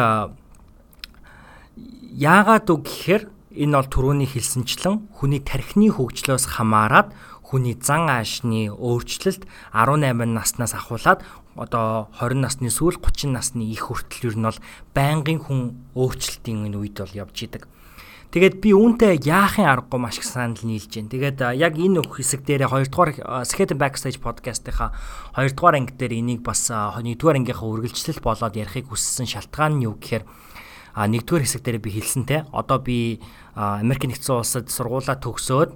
Яагаад 2.12 2.68
үг 2.68 2.91
гэхээр 2.91 3.24
энэ 3.56 3.72
бол 3.72 3.88
түрүүний 3.88 4.27
хэлсэнчлэн 4.27 5.15
хүний 5.15 5.39
тархины 5.39 5.96
хөгжлөөс 5.96 6.44
хамаарат 6.60 7.15
хүний 7.39 7.80
зан 7.80 8.12
аашны 8.12 8.68
өөрчлөлт 8.68 9.48
18 9.72 10.12
наснаас 10.36 10.75
ахуулаад 10.75 11.24
одоо 11.56 12.12
20 12.20 12.44
насны 12.44 12.68
сүүл 12.68 13.00
30 13.00 13.32
насны 13.32 13.63
их 13.63 13.88
хүртэл 13.88 14.27
ер 14.27 14.36
нь 14.36 14.44
бол 14.44 14.60
байнгын 14.91 15.39
хүн 15.39 15.60
өөрчлөлтийн 15.96 16.75
үед 16.75 17.00
бол 17.00 17.15
явж 17.15 17.48
идэг. 17.48 17.63
Тэгээд 18.36 18.60
би 18.60 18.75
үүнтэй 18.75 19.15
яахын 19.24 19.72
аргагүй 19.72 20.00
маш 20.00 20.20
их 20.20 20.27
санал 20.27 20.60
нийлж 20.68 20.91
байна. 20.91 21.12
Тэгээд 21.15 21.39
яг 21.56 21.80
энэ 21.80 22.03
хэсэг 22.12 22.44
дээр 22.44 22.68
2 22.68 22.91
дугаар 22.91 23.12
Skate 23.48 23.75
Backstage 23.80 24.20
podcast-ийнхаа 24.20 24.91
2 25.36 25.56
дугаар 25.56 25.80
анги 25.80 25.96
дээр 25.96 26.20
энийг 26.20 26.44
бас 26.44 26.68
1 26.72 27.03
дугаар 27.15 27.39
ангийнхаа 27.39 27.72
үргэлжлэл 27.72 28.20
болоод 28.20 28.56
ярихыг 28.56 28.91
хүссэн 28.91 29.27
шалтгаан 29.27 29.80
нь 29.80 29.88
юу 29.88 29.96
гэхээр 30.00 30.24
а 30.93 31.07
нэгдүгээр 31.07 31.45
хэсэг 31.45 31.62
дээр 31.63 31.79
би 31.79 31.89
хэлсэн 31.95 32.24
те 32.27 32.45
одоо 32.51 32.79
би 32.79 33.19
Америк 33.55 34.07
нэгдсэн 34.07 34.36
улсад 34.41 34.67
сургуулаа 34.71 35.17
төгсөөд 35.19 35.71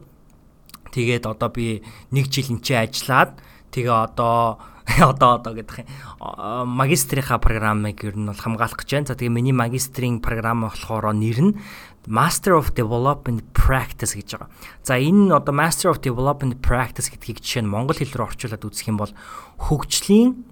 тэгээд 0.91 1.25
одоо 1.27 1.49
би 1.51 1.83
нэг 2.11 2.31
жил 2.31 2.55
энчээ 2.55 2.87
ажиллаад 2.87 3.39
тэгээ 3.71 3.91
одоо 3.91 4.59
одоо 5.01 5.41
одоо 5.41 5.53
гэдэг 5.57 5.81
юм 5.81 6.69
магистрийнхаа 6.77 7.41
программыг 7.41 8.05
ер 8.05 8.13
нь 8.13 8.29
бол 8.29 8.37
хамгаалах 8.37 8.77
гэж 8.85 8.89
байна. 8.93 9.09
За 9.09 9.17
тэгээ 9.17 9.33
миний 9.33 9.55
магистрийн 9.55 10.21
програм 10.21 10.61
болохоор 10.61 11.09
нэр 11.09 11.39
нь 11.41 11.57
Master 12.05 12.53
of 12.53 12.77
Development 12.77 13.41
Practice 13.49 14.13
гэж 14.13 14.37
байгаа. 14.37 14.49
За 14.85 15.01
энэ 15.01 15.33
одоо 15.33 15.53
Master 15.57 15.89
of 15.89 16.05
Development 16.05 16.61
Practice 16.61 17.09
гэдгийг 17.09 17.41
жишээ 17.41 17.65
нь 17.65 17.71
монгол 17.73 17.97
хэл 17.97 18.13
рүү 18.13 18.29
орчуулад 18.29 18.61
үзэх 18.61 18.93
юм 18.93 19.01
бол 19.01 19.13
хөгжлийн 19.57 20.45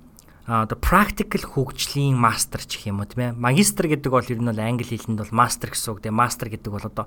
одоо 0.44 0.76
practical 0.76 1.40
хөгжлийн 1.40 2.20
мастер 2.20 2.60
ч 2.68 2.76
гэх 2.76 2.92
юм 2.92 3.00
уу 3.00 3.08
тийм 3.08 3.32
ээ. 3.32 3.40
Магистр 3.40 3.88
гэдэг 3.88 4.12
бол 4.12 4.28
ер 4.28 4.40
нь 4.44 4.50
бол 4.52 4.60
англи 4.60 4.84
хэлэнд 4.84 5.24
бол 5.24 5.32
master 5.32 5.72
гэсэн 5.72 5.96
үг. 5.96 6.04
Тэгээ 6.04 6.20
master 6.20 6.48
гэдэг 6.52 6.72
бол 6.72 6.84
одоо 6.84 7.06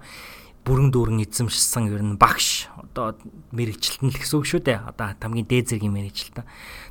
бүрэн 0.66 0.90
дүүрэн 0.90 1.22
эзэмшсэн 1.22 1.94
ер 1.94 2.02
нь 2.02 2.18
багш 2.18 2.66
одоо 2.74 3.14
мэрэгчлэлтэн 3.54 4.10
л 4.10 4.18
гэсэн 4.18 4.36
үг 4.42 4.46
шүү 4.50 4.62
дээ. 4.66 4.82
Одоо 4.82 5.14
хамгийн 5.14 5.46
дээд 5.46 5.70
зэргийн 5.70 5.94
мэрэгчлэлтэн. 5.94 6.42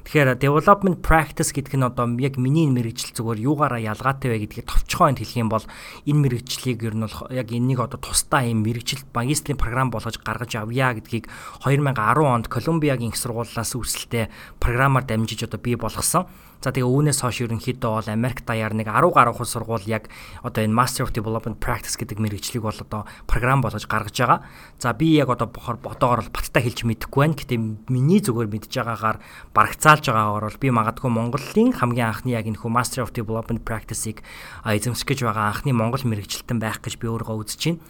Тэгэхээр 0.07 0.39
development 0.39 1.03
practice 1.03 1.51
гэдэг 1.51 1.75
нь 1.75 1.83
одоо 1.83 2.07
яг 2.23 2.39
миний 2.39 2.71
мэрэгжил 2.71 3.11
зүгээр 3.11 3.43
юугаараа 3.43 3.83
ялгаатай 3.83 4.31
вэ 4.31 4.47
гэдгийг 4.47 4.71
товчхойнд 4.71 5.19
хэлэх 5.19 5.43
юм 5.43 5.51
бол 5.51 5.65
энэ 6.07 6.21
мэрэгчлийг 6.23 6.79
ер 6.87 6.95
нь 6.95 7.03
бол 7.03 7.17
яг 7.35 7.51
энэнийг 7.51 7.83
одоо 7.83 7.99
тусдаа 7.99 8.47
юм 8.47 8.63
мэрэгжил 8.63 9.03
магистрийн 9.11 9.59
програм 9.59 9.91
болгож 9.91 10.23
гаргаж 10.23 10.55
авъя 10.55 10.95
гэдгийг 10.95 11.27
2010 11.67 11.99
онд 12.23 12.47
Колумбиагийн 12.47 13.11
их 13.11 13.19
сургуулиас 13.19 13.75
үүсэлтэй 13.75 14.31
програмаар 14.63 15.03
дамжиж 15.03 15.43
одоо 15.43 15.59
бий 15.59 15.75
болгосон. 15.75 16.31
За 16.63 16.71
тэгээ 16.71 16.87
үүнээс 16.87 17.19
хойш 17.21 17.43
ерөнхийдөө 17.45 17.91
бол 17.99 18.09
Америк 18.09 18.43
даяар 18.45 18.73
нэг 18.73 18.87
10 18.91 19.11
гаруй 19.11 19.33
хол 19.35 19.49
сургууль 19.49 19.87
яг 19.87 20.09
одоо 20.41 20.63
энэ 20.63 20.73
Master 20.73 21.05
of 21.05 21.11
Development 21.11 21.59
Practice 21.59 21.99
гэдэг 21.99 22.17
мэрэгжлийг 22.19 22.63
бол 22.63 22.75
одоо 22.75 23.05
програм 23.25 23.61
болгож 23.61 23.85
гаргаж 23.85 24.15
байгаа. 24.15 24.39
За 24.79 24.93
би 24.93 25.13
яг 25.15 25.29
одоо 25.29 25.47
бохор 25.47 25.77
ботоогоор 25.77 26.25
бол 26.25 26.35
баттай 26.35 26.63
хэлж 26.63 26.87
мэдэхгүй 26.87 27.21
байна. 27.21 27.37
Гэтэ 27.37 27.55
миний 27.91 28.19
зүгээр 28.23 28.49
мэдж 28.49 28.71
байгаагаар 28.71 29.17
барагцаалж 29.53 30.05
байгаагаар 30.09 30.45
бол 30.49 30.61
би 30.61 30.69
магадгүй 30.71 31.11
Монголын 31.11 31.69
хамгийн 31.75 32.09
анхны 32.09 32.33
яг 32.33 32.45
энэ 32.49 32.59
хүү 32.59 32.71
Master 32.71 33.05
of 33.05 33.13
Development 33.13 33.61
Practice-ийг 33.61 34.25
эзэмших 34.65 35.05
гэж 35.05 35.19
байгаа 35.27 35.53
анхны 35.53 35.73
монгол 35.73 36.01
мэрэгчлэлтэн 36.01 36.59
байх 36.59 36.81
гэж 36.81 36.97
би 36.97 37.07
өөрөө 37.09 37.45
үзэж 37.45 37.61
байна. 37.65 37.81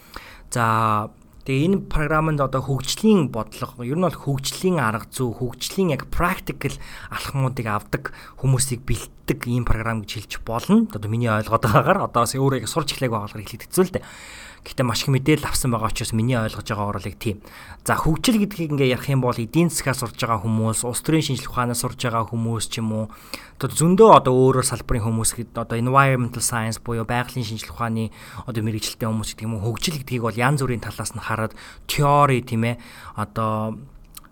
За 0.51 0.65
Тэгээ 1.45 1.65
энэ 1.69 1.77
програмд 1.93 2.41
одоо 2.41 2.57
хөгжлийн 2.57 3.29
бодлого, 3.29 3.85
ер 3.85 3.93
нь 3.93 4.01
бол 4.01 4.17
хөгжлийн 4.17 4.81
арга 4.81 5.05
зүй, 5.13 5.29
хөгжлийн 5.29 5.93
яг 5.93 6.09
practical 6.09 6.73
алхмуудыг 7.13 7.69
авдаг 7.69 8.17
хүмүүсийг 8.41 8.81
бэлтдэг 8.81 9.45
ийм 9.45 9.61
програм 9.61 10.01
гэж 10.01 10.25
хэлж 10.25 10.33
болно. 10.41 10.89
Одоо 10.89 11.05
миний 11.05 11.29
ойлгоод 11.29 11.69
байгаагаар 11.69 12.09
одоо 12.09 12.25
өөрөө 12.25 12.65
сурч 12.65 12.97
эхлэх 12.97 13.13
байгаагаар 13.13 13.45
хэлээд 13.45 13.65
хэцүү 13.69 13.83
л 13.85 13.93
дээ. 13.93 14.05
Гэхдээ 14.65 14.81
маш 14.81 15.05
их 15.05 15.13
мэдээлэл 15.13 15.45
авсан 15.45 15.69
байгаа 15.69 15.93
учраас 15.93 16.09
миний 16.17 16.33
ойлгож 16.33 16.65
байгаа 16.65 16.89
оруулыг 16.89 17.21
тийм. 17.21 17.37
За 17.85 17.93
хөгжил 17.93 18.41
гэдгийг 18.41 18.73
ингээ 18.73 18.97
ярих 18.97 19.13
юм 19.13 19.21
бол 19.21 19.37
эдийн 19.37 19.69
засгаас 19.69 20.01
сурж 20.01 20.17
байгаа 20.17 20.41
хүмүүс, 20.41 20.81
улс 20.81 21.05
төрийн 21.05 21.21
шинжилгээ 21.21 21.53
ухаанаас 21.53 21.85
сурж 21.85 22.01
байгаа 22.01 22.25
хүмүүс 22.33 22.65
ч 22.73 22.81
юм 22.81 22.89
уу. 22.89 23.05
Одоо 23.61 23.69
зөндөө 23.69 24.09
одоо 24.25 24.33
өөрөөр 24.33 24.65
салбарын 24.65 25.05
хүмүүс 25.05 25.31
гэдэг 25.37 25.69
одоо 25.69 25.77
environmental 25.77 26.41
science 26.41 26.81
буюу 26.81 27.05
байгалийн 27.05 27.45
шинжилгээ 27.45 27.77
ухааны 27.77 28.05
одоо 28.49 28.61
мэрэгчлэлтэй 28.65 29.05
хүмүүс 29.05 29.29
гэдэг 29.37 29.45
юм 29.45 29.53
уу. 29.61 29.69
Хөгжил 29.69 30.01
гэдгийг 30.01 30.25
бол 30.25 30.33
янз 30.33 30.65
бүрийн 30.65 30.81
талаас 30.81 31.13
нь 31.13 31.21
хараад 31.21 31.53
теори 31.85 32.41
тийм 32.41 32.65
ээ. 32.65 32.81
Одоо 33.21 33.77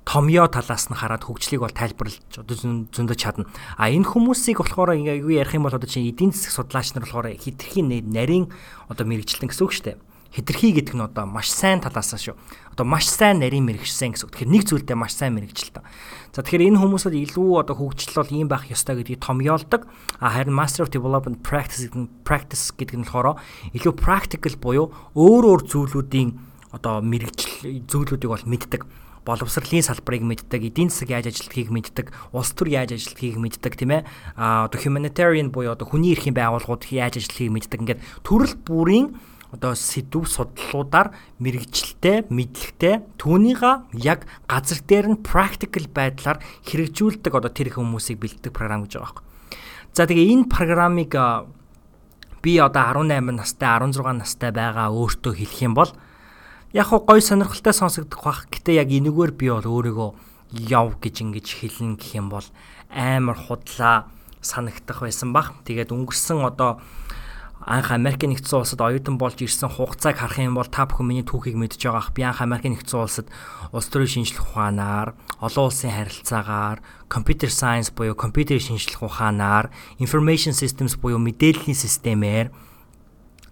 томьёо 0.01 0.49
талаас 0.49 0.89
нь 0.89 0.97
хараад 0.97 1.29
хөгжлийг 1.29 1.61
бол 1.61 1.77
тайлбарлаж 1.77 2.41
одоо 2.41 2.57
зөндөө 2.89 3.17
чадна. 3.21 3.45
А 3.77 3.93
энэ 3.93 4.09
хүмүүсийг 4.09 4.57
болохоор 4.65 4.97
ингээ 4.97 5.21
юу 5.21 5.29
ярих 5.29 5.53
юм 5.53 5.69
бол 5.69 5.77
одоо 5.77 5.85
чинь 5.85 6.09
эдийн 6.09 6.33
засаг 6.33 6.65
судлаач 6.65 6.97
нар 6.97 7.05
болохоор 7.05 7.37
хитрхийн 7.37 7.87
нарийн 8.09 8.49
одоо 8.89 9.05
мэрэгчлэн 9.05 9.53
гэсэн 9.53 9.63
үг 9.63 9.77
шүү 9.77 9.85
дээ 9.93 9.97
хэтэрхий 10.33 10.73
гэдэг 10.73 10.97
нь 10.97 11.05
одоо 11.05 11.29
маш 11.29 11.53
сайн 11.53 11.77
талаасаа 11.79 12.17
шүү. 12.17 12.35
Одоо 12.73 12.85
маш 12.89 13.05
сайн 13.05 13.37
нарийн 13.37 13.69
мэрэгчсэн 13.69 14.17
гэсэн 14.17 14.25
үг. 14.25 14.33
Тэгэхээр 14.33 14.49
нэг 14.49 14.63
зүйлдээ 14.65 14.97
маш 14.97 15.13
сайн 15.13 15.37
мэрэгчлээ. 15.37 15.85
За 16.33 16.41
тэгэхээр 16.41 16.73
энэ 16.73 16.81
хүмүүсд 16.81 17.13
илүү 17.13 17.49
одоо 17.61 17.77
хөгжил 17.77 18.17
бол 18.17 18.33
ийм 18.33 18.49
байх 18.49 18.65
ёстой 18.65 18.97
гэдгийг 18.97 19.21
томьёолдог. 19.21 19.85
А 20.17 20.33
харин 20.33 20.57
Master 20.57 20.81
of 20.81 20.89
Development 20.89 21.45
Practice 21.45 21.85
practice 22.25 22.73
гэдэг 22.73 22.97
нь 22.97 23.05
болохоор 23.05 23.37
илүү 23.77 23.93
practical 23.93 24.57
буюу 24.57 24.89
өөр 25.13 25.43
өөр 25.53 25.61
зүйлүүдийн 25.69 26.29
одоо 26.73 27.05
мэрэгжил 27.05 27.85
зүйлүүдийг 27.85 28.29
бол 28.33 28.49
мэддэг 28.49 28.81
боловсролын 29.23 29.83
салбарыг 29.83 30.23
мэддэг, 30.23 30.67
эдийн 30.67 30.91
засаг 30.91 31.15
яаж 31.15 31.31
ажилтгийг 31.31 31.71
мэддэг, 31.71 32.11
улс 32.35 32.51
төр 32.51 32.67
яаж 32.67 32.99
ажилтгийг 32.99 33.39
мэддэг 33.39 33.73
тийм 33.79 33.95
ээ. 33.95 34.01
А 34.35 34.67
одоо 34.67 34.79
humanitarian 34.83 35.47
буюу 35.47 35.71
одоо 35.71 35.87
хүний 35.87 36.11
эрхийн 36.11 36.35
байгууллагууд 36.35 36.91
яаж 36.91 37.23
ажилтгийг 37.23 37.55
мэддэг. 37.55 37.79
Ингээд 37.87 38.03
төрөл 38.27 38.55
бүрийн 38.67 39.15
одоо 39.53 39.77
сэдв 39.77 40.25
судлалуудаар 40.25 41.13
мэрэгчлээ, 41.37 42.27
мэдлэгтэй 42.33 43.05
түүнийга 43.21 43.85
яг 43.93 44.25
газар 44.49 44.81
дээр 44.81 45.13
нь 45.13 45.21
practical 45.21 45.85
байдлаар 45.93 46.41
хэрэгжүүлдэг 46.65 47.29
одоо 47.29 47.53
тэр 47.53 47.69
хүмүүсийг 47.77 48.17
бэлддэг 48.17 48.49
програм 48.49 48.89
гэж 48.89 48.97
байгаа 48.97 49.13
байхгүй. 49.13 49.25
За 49.93 50.09
тэгээ 50.09 50.33
энэ 50.33 50.49
програмыг 50.49 51.13
би 52.41 52.57
одоо 52.57 52.83
18 52.97 53.29
настай, 53.37 53.69
16 53.69 54.17
настай 54.17 54.49
байгаа 54.49 54.89
өөртөө 54.89 55.33
хэлэх 55.37 55.61
юм 55.61 55.77
бол 55.77 55.93
яг 56.73 56.89
гой 56.89 57.21
сонирхолтой 57.21 57.77
сонсогдох 57.77 58.25
бах. 58.25 58.49
Гэтэ 58.49 58.81
яг 58.81 58.89
энэгээр 58.89 59.31
би 59.37 59.53
бол 59.53 59.69
өөрийгөө 59.69 60.09
яв 60.65 60.97
гэж 60.97 61.15
ингэж 61.29 61.47
хэлнэ 61.61 62.01
гэх 62.01 62.17
юм 62.17 62.33
бол 62.33 62.45
амар 62.89 63.37
худлаа 63.37 64.09
санагдах 64.41 65.05
байсан 65.05 65.29
бах. 65.29 65.53
Тэгээд 65.63 65.93
өнгөрсөн 65.93 66.41
одоо 66.41 66.81
анх 67.65 67.91
Америк 67.91 68.23
нэгдсэн 68.23 68.59
улсад 68.59 68.81
оюутан 68.83 69.15
болж 69.15 69.39
ирсэн 69.39 69.71
хугацааг 69.71 70.19
харах 70.19 70.39
юм 70.39 70.59
бол 70.59 70.67
та 70.67 70.83
бүхэн 70.87 71.07
миний 71.07 71.25
түүхийг 71.25 71.55
мэдж 71.55 71.79
байгаах. 71.79 72.11
Би 72.11 72.27
анх 72.27 72.43
Америк 72.43 72.67
нэгдсэн 72.67 72.99
улсад 72.99 73.27
улс 73.71 73.87
төрийн 73.87 74.27
шинжилгээ 74.27 74.43
ухаанаар, 74.43 75.15
олон 75.39 75.65
улсын 75.71 75.91
харилцаагаар, 75.95 76.83
computer 77.07 77.47
science 77.47 77.89
буюу 77.95 78.15
компьютерийн 78.15 78.75
шинжилгээ 78.75 79.07
ухаанаар, 79.07 79.71
information 79.99 80.51
systems 80.51 80.99
буюу 80.99 81.19
мэдээллийн 81.19 81.77
системээр 81.77 82.51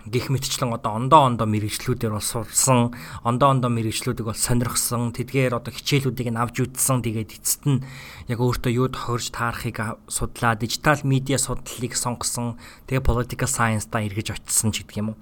гих 0.07 0.33
мэтчлэн 0.33 0.73
одоо 0.73 0.97
ондоо 0.97 1.21
ондоо 1.29 1.47
мэрэгчлүүдээр 1.49 2.13
бол 2.15 2.23
сурсан, 2.23 2.95
ондоо 3.21 3.49
ондоо 3.53 3.69
мэрэгчлүүдийг 3.69 4.25
бол 4.25 4.37
сонирхсон, 4.37 5.13
тэдгээр 5.13 5.57
одоо 5.59 5.69
хичээлүүдийг 5.69 6.33
нь 6.33 6.41
авч 6.41 6.65
үзсэн. 6.65 7.05
Тэгээд 7.05 7.37
эцэст 7.37 7.63
нь 7.69 7.83
яг 8.31 8.39
өөртөө 8.41 8.71
юу 8.73 8.89
тохирж 8.89 9.29
таарахыг 9.35 10.01
судлаа, 10.09 10.57
дижитал 10.57 11.01
медиа 11.05 11.37
судлалыг 11.37 11.93
сонгосон. 11.93 12.57
Тэгээ 12.89 13.05
political 13.05 13.49
science 13.49 13.85
та 13.85 14.01
эргэж 14.01 14.33
очисон 14.33 14.73
ч 14.73 14.81
гэдэг 14.81 14.97
юм 14.97 15.13
уу. 15.13 15.17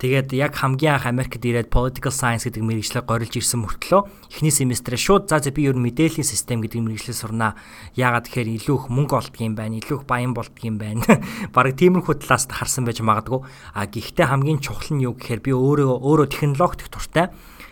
Тэгээд 0.00 0.32
яг 0.32 0.56
хамгийн 0.56 0.96
анх 0.96 1.04
Америкт 1.04 1.44
ирээд 1.44 1.68
political 1.68 2.08
science 2.08 2.48
гэдэг 2.48 2.64
мэрэгчлээ 2.64 3.04
горилж 3.04 3.36
ирсэн 3.36 3.60
мөртлөө 3.68 4.32
эхний 4.32 4.48
семестрээ 4.48 4.96
шууд 4.96 5.28
за 5.28 5.44
за 5.44 5.52
би 5.52 5.68
ер 5.68 5.76
нь 5.76 5.84
мэдээллийн 5.84 6.24
систем 6.24 6.64
гэдэг 6.64 6.80
мэрэгчлээ 6.80 7.20
сурнаа. 7.20 7.60
Яагаад 8.00 8.32
тэгэхээр 8.32 8.64
илүү 8.64 8.76
их 8.80 8.86
мөнгө 8.88 9.12
олдгийм 9.20 9.52
байна, 9.60 9.76
илүү 9.76 10.00
их 10.00 10.04
баян 10.08 10.32
болдгийм 10.32 10.80
байна. 10.80 11.04
Бараг 11.52 11.76
тиймэрхүү 11.76 12.16
талаас 12.16 12.48
нь 12.48 12.56
харсан 12.56 12.88
байж 12.88 13.04
магадгүй. 13.04 13.44
А 13.76 13.84
гэхдээ 13.84 14.24
хамгийн 14.24 14.64
чухал 14.64 14.96
нь 14.96 15.04
юу 15.04 15.12
гэхээр 15.20 15.44
би 15.44 15.52
өөрөө 15.52 15.92
өөрөө 16.00 16.28
технологид 16.32 16.88
дуртай 16.88 17.28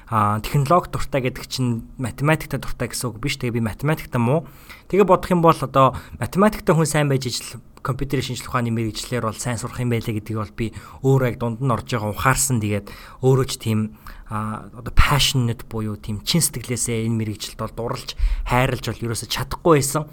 а 0.08 0.40
технологи 0.40 0.88
дуртай 0.88 1.20
гэдэг 1.20 1.44
чинь 1.48 1.84
математикта 2.00 2.56
дуртай 2.56 2.88
гэсэн 2.88 3.12
үг 3.12 3.20
биш. 3.20 3.36
Тэгээ 3.36 3.60
би 3.60 3.68
математикта 3.68 4.16
муу. 4.16 4.48
Тэгээ 4.88 5.04
бодох 5.04 5.28
юм 5.28 5.44
бол 5.44 5.52
одоо 5.52 6.00
математикта 6.16 6.72
хүн 6.72 6.88
сайн 6.88 7.12
байж 7.12 7.28
ижил 7.28 7.60
компьютерийн 7.82 8.34
шинжилгээ 8.34 8.50
ухааны 8.50 8.70
мэрэгчлэр 8.74 9.24
бол 9.24 9.38
сайн 9.38 9.58
сурах 9.58 9.80
юм 9.80 9.92
байлээ 9.92 10.18
гэдгийг 10.20 10.38
бол 10.38 10.54
би 10.54 10.66
өөрөө 11.04 11.28
яг 11.28 11.36
дунд 11.38 11.60
нь 11.62 11.72
орж 11.72 11.88
байгаа 11.88 12.10
ухаарсан. 12.12 12.58
Тэгээд 12.58 12.86
өөрөө 13.22 13.46
ч 13.46 13.52
тийм 13.58 13.98
одоо 14.28 14.92
passionate 14.92 15.64
буюу 15.66 15.96
тийм 15.96 16.20
чин 16.26 16.42
сэтгэлээсээ 16.44 17.06
энэ 17.08 17.18
мэрэгчлэлд 17.24 17.60
бол 17.60 17.74
дурлж 17.96 18.18
хайрлж 18.48 18.84
бол 18.92 19.04
ерөөсө 19.08 19.26
чадахгүй 19.28 19.80
байсан. 19.80 20.04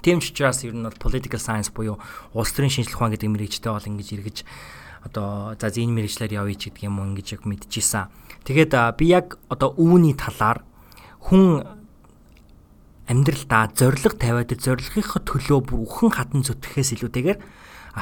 Тийм 0.00 0.20
ч 0.20 0.32
учраас 0.32 0.64
ер 0.64 0.76
нь 0.76 0.84
бол 0.84 0.96
political 0.96 1.40
science 1.40 1.72
буюу 1.72 2.00
улс 2.32 2.52
төрийн 2.52 2.72
шинжилгээ 2.72 2.96
ухаан 2.96 3.12
гэдэг 3.16 3.30
мэрэгчтэй 3.32 3.72
бол 3.72 3.90
ингэж 3.90 4.08
эргэж 4.16 4.38
одоо 5.04 5.56
за 5.56 5.68
энэ 5.72 5.96
мэрэгчлэр 5.96 6.36
явъя 6.36 6.56
ч 6.56 6.68
гэдэг 6.68 6.84
юм 6.88 7.00
уу 7.00 7.08
ингэж 7.12 7.40
яг 7.40 7.44
мэдчихсэн. 7.48 8.12
Тэгээд 8.44 8.72
би 8.96 9.04
яг 9.08 9.40
одоо 9.48 9.72
үүний 9.76 10.16
талаар 10.16 10.64
хүн 11.20 11.79
амьдралдаа 13.10 13.74
зориг 13.74 14.14
тавиад 14.22 14.54
зорилгынхоо 14.54 15.20
төлөө 15.26 15.60
бүр 15.66 15.82
үхэн 15.82 16.10
хатан 16.14 16.46
зүтгэхээс 16.46 16.94
илүүтэйгээр 16.94 17.38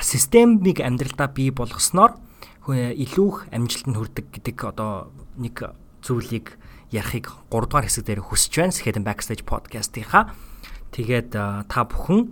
системийг 0.05 0.85
амьдралдаа 0.85 1.33
бий 1.33 1.49
болгосноор 1.49 2.21
илүү 2.69 3.49
амжилтанд 3.49 3.97
хүрдэг 3.97 4.27
гэдэг 4.29 4.57
одоо 4.69 5.09
нэг 5.41 5.73
зүйлийг 6.05 6.61
ярихыг 6.93 7.33
3 7.49 7.69
дугаар 7.69 7.89
хэсэг 7.89 8.05
дээр 8.05 8.21
хүсэж 8.21 8.53
байна. 8.61 8.77
Skeleton 8.77 9.05
Backstage 9.05 9.45
podcast-ийнхаа. 9.49 10.37
Тэгээд 10.93 11.33
та 11.33 11.81
бүхэн 11.89 12.29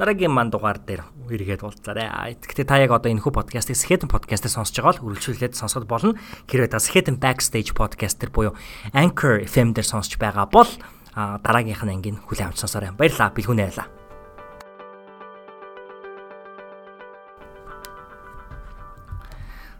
дараагийн 0.00 0.32
ман 0.32 0.48
дугаар 0.48 0.80
дээр 0.80 1.04
эргээд 1.28 1.64
уулзаарай. 1.64 2.36
Гэхдээ 2.40 2.64
та 2.64 2.80
яг 2.80 2.92
одоо 2.96 3.12
энэ 3.12 3.24
хүү 3.24 3.32
подкастыг 3.36 3.76
Skeleton 3.76 4.08
podcast-ыг 4.08 4.52
сонсож 4.52 4.76
байгаа 4.80 5.00
бол 5.00 5.12
үргэлжлүүлээд 5.12 5.56
сонсоход 5.56 5.88
болно. 5.88 6.16
Хэрвээ 6.48 6.72
та 6.72 6.80
Skeleton 6.80 7.20
Backstage 7.20 7.76
podcast 7.76 8.20
дээр 8.20 8.32
буюу 8.32 8.52
Anchor 8.96 9.44
FM 9.44 9.76
дээр 9.76 9.88
сонсож 9.88 10.16
байгаа 10.16 10.48
бол 10.48 10.68
дараагийнх 11.14 11.84
нь 11.84 11.92
ангийн 11.94 12.18
хүлээн 12.24 12.50
авч 12.52 12.58
сонсоорой. 12.62 12.92
Баярлалаа. 12.92 13.34
Бэлгүүнээ 13.34 13.66
байлаа. 13.68 13.97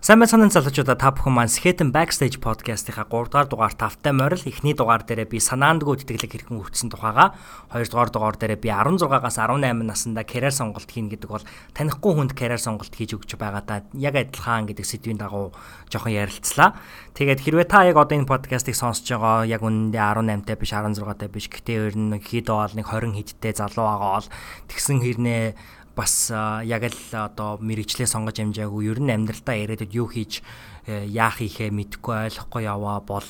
Сайн 0.09 0.23
байцгаана 0.25 0.49
залуучуудаа 0.49 0.97
та 0.97 1.13
бүхэн 1.13 1.37
маань 1.37 1.53
Skeleton 1.53 1.93
Backstage 1.93 2.41
podcast-ийнхаа 2.41 3.13
3 3.13 3.29
дугаар 3.29 3.45
дугаар 3.45 3.75
тавтай 3.77 4.17
морил 4.17 4.41
эхний 4.41 4.73
дугаар 4.73 5.05
дээрээ 5.05 5.29
би 5.29 5.37
санаандгүй 5.37 6.01
тэтгэлэг 6.01 6.49
хэрхэн 6.49 6.65
өртсөн 6.65 6.89
тухайга 6.89 7.37
2 7.77 7.93
дугаар 7.93 8.09
дугаар 8.09 8.41
дээрээ 8.41 8.57
би 8.57 8.73
16-аас 8.73 9.37
18 9.37 9.85
наснда 9.85 10.25
карьер 10.25 10.57
сонголт 10.57 10.89
хийн 10.89 11.13
гэдэг 11.13 11.29
бол 11.29 11.45
танихгүй 11.77 12.13
хүнд 12.17 12.33
карьер 12.33 12.57
сонголт 12.57 12.89
хийж 12.89 13.21
өгч 13.21 13.37
байгаадаа 13.37 13.85
яг 14.01 14.17
адилхан 14.17 14.73
гэдэг 14.73 14.89
сэдвийн 14.89 15.21
дагуу 15.21 15.53
жоохон 15.93 16.17
ярилцлаа. 16.17 16.81
Тэгээд 17.13 17.45
хэрвээ 17.45 17.69
та 17.69 17.85
яг 17.85 18.01
одоо 18.01 18.17
энэ 18.17 18.33
подкастыг 18.33 18.81
сонсож 18.81 19.13
байгаа 19.13 19.45
яг 19.45 19.61
үнэндээ 19.61 20.01
18-тай 20.25 20.57
биш 20.57 20.73
16-тай 20.73 21.29
биш 21.29 21.53
гэтээ 21.53 21.85
ер 21.85 21.97
нь 22.01 22.17
хэд 22.17 22.49
бол 22.49 22.73
нэг 22.73 22.89
20 22.89 23.13
хэдтэй 23.13 23.53
залуу 23.61 23.85
байгаа 23.85 24.25
бол 24.25 24.29
тэгсэн 24.73 25.05
хэрнээ 25.05 25.53
бас 25.99 26.31
яг 26.63 26.87
л 26.87 27.01
одоо 27.11 27.59
мэрэгчлээ 27.59 28.07
сонгож 28.07 28.39
амжаагүй 28.39 28.87
ер 28.87 29.03
нь 29.03 29.11
амьдралдаа 29.11 29.59
яриад 29.59 29.91
юу 29.91 30.07
хийж 30.07 30.47
э, 30.87 31.11
яах 31.11 31.43
ихээ 31.43 31.75
мэдэхгүй 31.75 32.31
ойлгохгүй 32.31 32.63
яваа 32.71 33.03
бол 33.03 33.27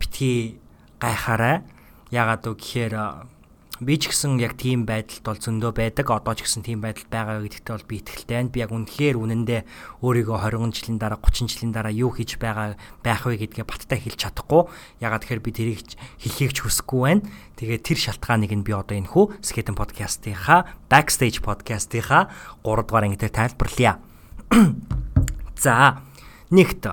битгий 0.00 0.56
гайхаарай. 0.96 1.60
Ягаад 2.08 2.48
үг 2.48 2.56
гэхээр 2.56 2.94
би 3.82 3.98
ч 3.98 4.14
гэсэн 4.14 4.38
яг 4.38 4.54
тийм 4.54 4.86
байдалд 4.86 5.26
бол 5.26 5.40
зөндөө 5.40 5.72
байдаг. 5.74 6.06
Одоо 6.06 6.34
ч 6.38 6.46
гэсэн 6.46 6.62
тийм 6.62 6.78
байдал 6.78 7.10
байгаа 7.10 7.42
гэдэгтээ 7.42 7.74
бол 7.74 7.90
би 7.90 7.96
итгэлтэй 7.98 8.36
байна. 8.38 8.52
Би 8.54 8.58
яг 8.62 8.70
үнэхээр 8.70 9.16
үнэндээ 9.18 9.60
өөрийгөө 9.98 10.38
20 10.38 10.70
жилийн 10.70 10.98
дараа 11.02 11.18
30 11.18 11.50
жилийн 11.50 11.72
дараа 11.74 11.90
юу 11.90 12.14
хийж 12.14 12.38
байгаа 12.38 12.78
байх 13.02 13.26
вэ 13.26 13.34
гэдгээ 13.42 13.66
баттай 13.66 13.98
хэлж 13.98 14.18
чадахгүй. 14.22 14.62
Ягаад 15.02 15.26
тэгэхээр 15.26 15.42
би 15.42 15.50
тэрийг 15.50 15.80
хэлхийг 16.22 16.52
ч 16.54 16.58
хүсэхгүй 16.62 17.00
байна. 17.02 17.26
Тэгээд 17.58 17.82
тэр 17.82 17.98
шалтгааныг 17.98 18.52
нь 18.54 18.62
би 18.62 18.70
одоо 18.70 18.94
энэ 18.94 19.10
хүү 19.10 19.42
Skeleton 19.42 19.74
podcast-ийнхаа 19.74 20.86
Backstage 20.86 21.42
podcast-ийнхаа 21.42 22.30
3 22.62 22.86
дугаар 22.86 23.10
ангитаар 23.10 23.34
тайлбарлая. 23.34 23.98
За, 25.64 25.98
нэгт 26.54 26.86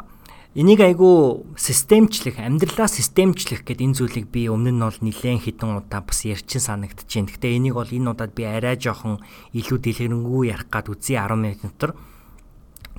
Энийг 0.51 0.83
айгүй 0.83 1.47
системчлэх, 1.55 2.35
амьдралаа 2.35 2.91
системчлэх 2.91 3.63
гэдэг 3.63 3.87
энэ 3.87 3.95
зүйлийг 3.95 4.27
би 4.27 4.51
өмнө 4.51 4.75
нь 4.75 4.83
бол 4.83 4.99
нэлээд 4.99 5.47
хитэн 5.47 5.79
удаа 5.79 6.03
бас 6.03 6.27
ярьчин 6.27 6.59
санагдаж 6.59 7.07
байна. 7.07 7.31
Гэхдээ 7.31 7.55
энийг 7.55 7.79
бол 7.79 7.87
энэ 7.87 8.11
удаад 8.11 8.35
би 8.35 8.43
арай 8.43 8.75
жоохон 8.75 9.23
илүү 9.55 9.79
дэлгэрэнгүй 9.79 10.51
ярих 10.51 10.67
гад 10.67 10.91
үзье 10.91 11.23
10 11.23 11.39
минут 11.39 11.63
дотор. 11.63 11.95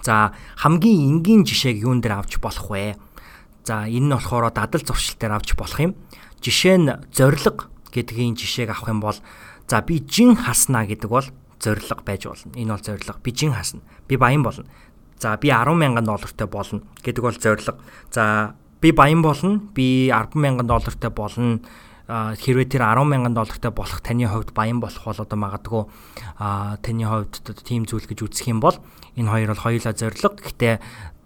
За 0.00 0.32
хамгийн 0.64 1.20
энгийн 1.20 1.44
жишээг 1.44 1.84
юун 1.84 2.00
дээр 2.00 2.24
авч 2.24 2.40
болох 2.40 2.72
вэ? 2.72 2.96
За 3.68 3.84
энэ 3.84 4.00
нь 4.00 4.16
болохоор 4.16 4.48
дадал 4.48 4.80
зуршил 4.80 5.20
дээр 5.20 5.36
авч 5.36 5.52
болох 5.52 5.76
юм. 5.76 5.92
Жишээ 6.40 6.80
нь 6.80 6.88
зориг 7.12 7.68
гэдгийн 7.92 8.32
жишээг 8.32 8.72
авах 8.72 8.88
юм 8.88 9.04
бол 9.04 9.20
за 9.68 9.84
би 9.84 10.00
жин 10.00 10.40
хаснаа 10.40 10.88
гэдэг 10.88 11.10
бол 11.12 11.28
зориг 11.60 12.00
байж 12.00 12.24
болно. 12.24 12.56
Энэ 12.56 12.72
бол 12.72 12.80
зориг. 12.80 13.20
Би 13.20 13.30
жин 13.36 13.52
хасна. 13.52 13.84
Би 14.08 14.16
баян 14.16 14.40
болно. 14.40 14.64
За 15.22 15.36
би 15.38 15.54
10 15.54 15.78
мянган 15.78 16.04
доллартай 16.04 16.50
болно 16.50 16.82
гэдэг 17.06 17.22
бол 17.22 17.38
зорилго. 17.38 17.78
За 18.10 18.54
би 18.82 18.90
баян 18.90 19.22
болно. 19.22 19.62
Би 19.74 20.10
10 20.10 20.34
мянган 20.34 20.66
доллартай 20.66 21.10
болно. 21.14 21.60
Хэрвээ 22.10 22.66
тэр 22.66 22.82
10 22.82 23.06
мянган 23.06 23.34
доллартай 23.34 23.70
болох 23.70 24.02
таны 24.02 24.26
хувьд 24.26 24.50
баян 24.50 24.82
болох 24.82 25.06
бол 25.06 25.22
одоо 25.22 25.38
магадгүй 25.38 25.86
таны 26.82 27.04
хувьд 27.06 27.54
тийм 27.62 27.86
зүйл 27.86 28.10
гэж 28.10 28.26
үзэх 28.26 28.50
юм 28.50 28.58
бол 28.58 28.74
энэ 29.14 29.30
хоёр 29.30 29.54
бол 29.54 29.62
хоёулаа 29.62 29.94
зорилго. 29.94 30.42
Гэхдээ 30.42 30.74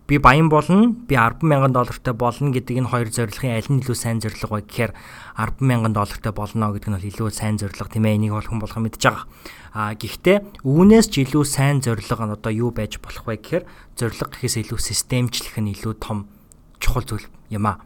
би 0.06 0.18
баян 0.18 0.48
болно, 0.48 0.94
би 0.94 1.16
10 1.16 1.42
мянган 1.42 1.72
доллартай 1.74 2.14
болно 2.14 2.54
гэдэг 2.54 2.78
энэ 2.78 2.90
хоёр 2.90 3.08
зорилгын 3.10 3.58
аль 3.58 3.70
нь 3.74 3.82
илүү 3.82 3.96
сайн 3.98 4.22
зорилго 4.22 4.62
вэ 4.62 4.62
гэхээр 4.62 4.92
10 5.34 5.58
мянган 5.66 5.92
доллартай 5.92 6.30
болно 6.30 6.70
гэдэг 6.70 6.90
нь 6.90 6.94
бол 6.94 7.10
илүү 7.10 7.28
сайн 7.34 7.58
зорилго 7.58 7.90
тийм 7.90 8.06
ээ 8.06 8.14
энийг 8.14 8.38
бол 8.38 8.46
хүн 8.46 8.62
болгон 8.62 8.86
мэдж 8.86 9.02
байгаа. 9.02 9.26
А 9.74 9.98
гэхдээ 9.98 10.62
үүнээс 10.62 11.06
ч 11.10 11.26
илүү 11.26 11.42
сайн 11.42 11.82
зорилго 11.82 12.22
нь 12.22 12.34
одоо 12.38 12.52
юу 12.54 12.70
байж 12.70 13.02
болох 13.02 13.26
вэ 13.26 13.34
гэхээр 13.42 13.64
зорилго 13.98 14.30
гэхээс 14.30 14.62
илүү 14.62 14.78
системчлэх 14.78 15.58
нь 15.58 15.74
илүү 15.74 15.94
том 15.98 16.30
чухал 16.78 17.02
зүйл 17.02 17.26
юм 17.50 17.66
а. 17.66 17.82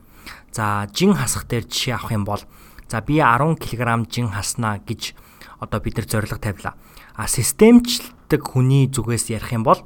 За 0.52 0.84
жин 0.92 1.16
хасах 1.16 1.48
дээр 1.48 1.64
жишээ 1.64 1.96
авах 1.96 2.12
юм 2.12 2.28
бол 2.28 2.44
за 2.84 3.00
би 3.00 3.24
10 3.24 3.56
кг 3.56 3.80
жин 4.12 4.28
хаснаа 4.28 4.76
гэж 4.84 5.16
одоо 5.56 5.80
бид 5.80 5.96
нар 5.96 6.04
зорилго 6.04 6.36
тавилаа. 6.36 6.76
А 7.16 7.24
системчлдэг 7.24 8.44
хүний 8.44 8.92
зүгээс 8.92 9.32
ярих 9.32 9.56
юм 9.56 9.64
бол 9.64 9.80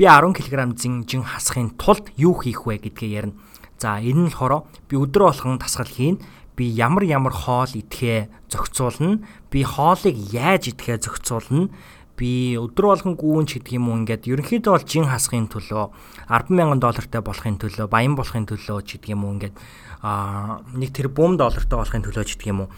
би 0.00 0.08
10 0.08 0.32
кг 0.32 0.56
жин 0.80 1.22
хасахын 1.28 1.76
тулд 1.76 2.08
юу 2.16 2.32
хийх 2.40 2.64
вэ 2.64 2.80
гэдгээ 2.80 3.20
ярина. 3.20 3.36
За 3.76 4.00
энэ 4.00 4.16
нь 4.16 4.32
болохоор 4.32 4.64
би 4.88 4.96
өдрө 4.96 5.28
болгон 5.28 5.60
дасгал 5.60 5.92
хийн. 5.92 6.16
Би 6.56 6.64
ямар 6.72 7.04
ямар 7.04 7.36
хоол 7.36 7.68
идэхээ 7.68 8.48
зохицуулна. 8.48 9.20
Би 9.52 9.60
хоолыг 9.60 10.16
яаж 10.32 10.72
идэхээ 10.72 11.04
зохицуулна. 11.04 11.68
Би 12.16 12.56
өдрө 12.56 12.96
болгон 12.96 13.12
гүүн 13.20 13.44
ч 13.44 13.60
гэдэг 13.60 13.76
юм 13.76 13.92
уу 13.92 14.00
ингээд 14.00 14.24
ерөнхийдөө 14.24 14.72
бол 14.72 14.88
жин 14.88 15.04
хасахын 15.04 15.52
төлөө 15.52 15.92
100000 16.32 16.80
доллартай 16.80 17.20
болохын 17.20 17.60
төлөө 17.60 17.86
баян 17.92 18.16
болохын 18.16 18.48
төлөө 18.48 18.80
ч 18.88 18.96
гэдэг 18.96 19.12
юм 19.12 19.28
уу 19.28 19.36
ингээд 19.36 19.56
аа 20.00 20.64
нэг 20.80 20.96
тэрбум 20.96 21.36
доллартай 21.36 21.76
болохын 21.76 22.04
төлөө 22.08 22.24
ч 22.24 22.40
гэдэг 22.40 22.48
юм 22.48 22.64
уу 22.64 22.72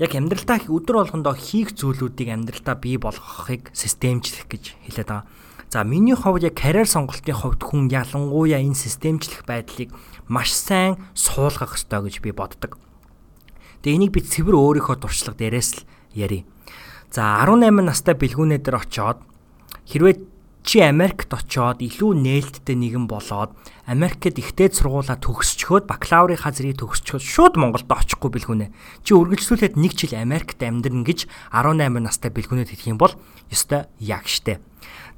яг 0.00 0.16
амьдралдаа 0.16 0.64
өдөр 0.72 1.04
болгондоо 1.04 1.36
хийх 1.36 1.76
зүйлүүдийг 1.76 2.32
амьдралдаа 2.32 2.76
бий 2.80 2.96
болгохыг 2.96 3.68
системчлэх 3.76 4.48
гэж 4.48 4.76
хэлээд 4.88 5.08
байгаа. 5.08 5.28
За 5.70 5.84
миний 5.84 6.18
хувьд 6.18 6.42
яг 6.42 6.58
карьер 6.58 6.82
сонголтын 6.82 7.30
хувьд 7.30 7.62
хүн 7.62 7.86
ялангуяа 7.94 8.58
энэ 8.58 8.74
системчлэх 8.74 9.46
байдлыг 9.46 9.94
маш 10.26 10.50
сайн 10.50 10.98
суулгах 11.14 11.78
ёстой 11.78 12.10
гэж 12.10 12.18
би 12.26 12.34
боддог. 12.34 12.74
Тэгээ 13.86 13.94
энийг 13.94 14.10
би 14.10 14.18
цэвэр 14.18 14.58
өөрийнхөө 14.58 14.98
туршлага 14.98 15.38
дээрээс 15.38 15.70
л 15.78 15.86
ярив. 16.10 16.42
За 17.14 17.38
18 17.46 17.86
настай 17.86 18.18
бэлгүүнээ 18.18 18.66
дээр 18.66 18.82
очоод 18.82 19.22
хэрвээ 19.86 20.18
чи 20.66 20.82
Америкт 20.82 21.30
очоод 21.30 21.86
илүү 21.86 22.18
нээлттэй 22.18 22.74
нэгэн 22.74 23.06
болоод 23.06 23.54
Америкт 23.86 24.26
ихтэй 24.26 24.74
сургуулаа 24.74 25.22
төгсчхөөд 25.22 25.86
бакалаврынхаа 25.86 26.50
зэрэг 26.50 26.82
төгсчхөөд 26.82 27.22
шууд 27.22 27.54
Монголд 27.54 27.86
очихгүй 27.86 28.30
бэлгүнэ. 28.34 28.74
Чи 29.06 29.14
үргэлжлүүлээд 29.14 29.78
нэг 29.78 29.94
жил 29.94 30.18
Америкт 30.18 30.58
амьдрна 30.58 31.06
гэж 31.06 31.30
18 31.54 32.02
настай 32.02 32.34
бэлгүнэд 32.34 32.74
хэлэх 32.74 32.90
юм 32.90 32.98
бол 32.98 33.14
ёстой 33.54 33.86
яг 34.02 34.26
штэ. 34.26 34.58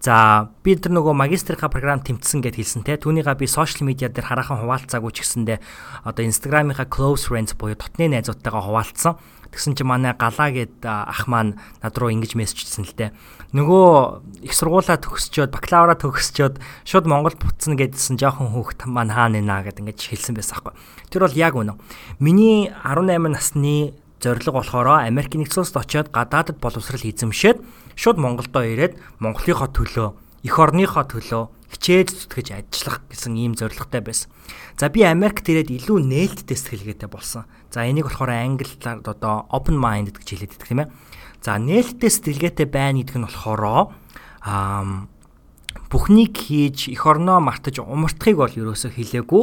За 0.03 0.51
би 0.67 0.75
тэр 0.75 0.99
нөгөө 0.99 1.15
магистрийнхаа 1.15 1.71
програм 1.71 2.03
тэмцсэн 2.03 2.43
гэд 2.43 2.59
хэлсэн 2.59 2.83
те. 2.83 2.99
Түүнийга 2.99 3.39
би 3.39 3.47
сошиал 3.47 3.87
медиа 3.87 4.11
дээр 4.11 4.27
хараахан 4.35 4.59
хуваалцаагүй 4.67 5.15
ч 5.15 5.23
гэсэндээ 5.23 5.63
одоо 6.03 6.27
Instagram-ийнхаа 6.27 6.91
close 6.91 7.31
friends 7.31 7.55
буюу 7.55 7.79
дотны 7.79 8.11
найзуудтайгаа 8.11 8.67
хуваалцсан. 8.67 9.15
Тэгсэн 9.55 9.79
чи 9.79 9.87
манай 9.87 10.19
галаа 10.19 10.51
гэд 10.51 10.83
ах 10.83 11.31
маань 11.31 11.55
над 11.87 11.95
руу 11.95 12.11
ингэж 12.11 12.35
мессежлсэн 12.35 12.83
л 12.83 12.99
дээ. 12.99 13.15
Нөгөө 13.55 14.43
их 14.43 14.55
сургуулаа 14.59 14.99
төгсчөөд 14.99 15.55
бакалавра 15.55 15.95
төгсчөөд 15.95 16.59
шууд 16.83 17.07
Монголд 17.07 17.39
буцна 17.39 17.79
гэдсэн 17.79 18.19
жоохон 18.19 18.51
хүүхэд 18.59 18.91
маань 18.91 19.15
хаана 19.15 19.39
нэ 19.39 19.71
гэд 19.71 19.87
ингэж 19.87 20.03
хэлсэн 20.03 20.35
байсан 20.35 20.67
аахгүй. 20.67 20.75
Тэр 21.15 21.31
бол 21.31 21.39
яг 21.39 21.55
үнэн. 21.55 21.79
Миний 22.19 22.75
18 22.83 23.29
насны 23.29 23.95
зориг 24.23 24.47
болохоор 24.47 25.03
Америк 25.03 25.35
нэгдсэн 25.35 25.67
улсад 25.67 25.83
очиод 25.83 26.09
гадаадд 26.15 26.63
боловсрал 26.63 27.03
эзэмшээд 27.03 27.59
шууд 27.99 28.17
Монголдоо 28.23 28.63
ирээд 28.63 28.95
Монголынхоо 29.19 29.69
төлөө, 29.75 30.09
эх 30.47 30.55
орныхоо 30.55 31.05
төлөө 31.05 31.43
хичээж 31.73 32.09
зүтгэж 32.13 32.47
ажиллах 32.53 33.01
гэсэн 33.09 33.35
ийм 33.35 33.53
зорилготой 33.57 34.05
байсан. 34.05 34.29
За 34.77 34.93
би 34.93 35.03
Америкт 35.03 35.49
ирээд 35.49 35.73
илүү 35.73 35.99
нээлттэй 36.05 36.57
сэтгэлгээтэй 36.57 37.09
болсон. 37.09 37.49
За 37.73 37.89
энийг 37.89 38.07
болохоор 38.07 38.31
англиар 38.31 39.01
одоо 39.01 39.49
open 39.49 39.81
minded 39.81 40.21
гэж 40.21 40.29
хэлээд 40.37 40.53
байдаг 40.53 40.69
тийм 40.69 40.83
ээ. 40.85 40.93
За 41.41 41.57
нээлттэй 41.57 42.11
сэтгэлгээтэй 42.13 42.69
байна 42.69 43.01
гэдэг 43.01 43.17
нь 43.17 43.27
болохоор 43.27 43.63
аа 44.45 45.09
бүхнийг 45.89 46.37
хийж 46.37 46.93
эх 46.93 47.05
орноо 47.09 47.41
мартаж 47.41 47.81
умартахыг 47.81 48.37
бол 48.37 48.53
ерөөсөө 48.53 48.93
хэлээгүй. 48.93 49.43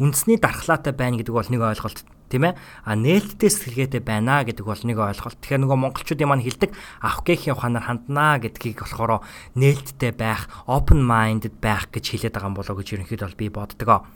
Үндэсний 0.00 0.36
дархлаатай 0.36 0.92
байна 0.92 1.20
гэдэг 1.20 1.32
бол 1.32 1.48
нэг 1.48 1.60
ойлголт 1.60 2.04
тийм 2.32 2.48
ээ 2.48 2.56
а 2.56 2.96
нээлттэй 2.96 3.50
сэтгэлгээтэй 3.52 4.00
байна 4.00 4.40
гэдэг 4.48 4.64
бол 4.64 4.80
нэг 4.80 4.96
ойлголт. 4.96 5.36
Тэгэхээр 5.44 5.62
нөгөө 5.68 5.78
монголчуудын 5.92 6.28
маань 6.32 6.44
хэлдэг 6.48 6.72
авах 7.04 7.20
гэхийн 7.28 7.52
ухаанаар 7.52 7.84
ханднаа 7.84 8.40
гэдгийг 8.40 8.80
болохоор 8.80 9.20
нээлттэй 9.60 10.12
байх, 10.16 10.48
open 10.64 11.04
minded 11.04 11.60
байх 11.60 11.92
гэж 11.92 12.16
хэлээд 12.16 12.34
байгаа 12.40 12.48
юм 12.48 12.56
болоо 12.56 12.74
гэж 12.80 12.88
ерөнхийдөө 12.96 13.36
би 13.36 13.52
боддгоо. 13.52 14.08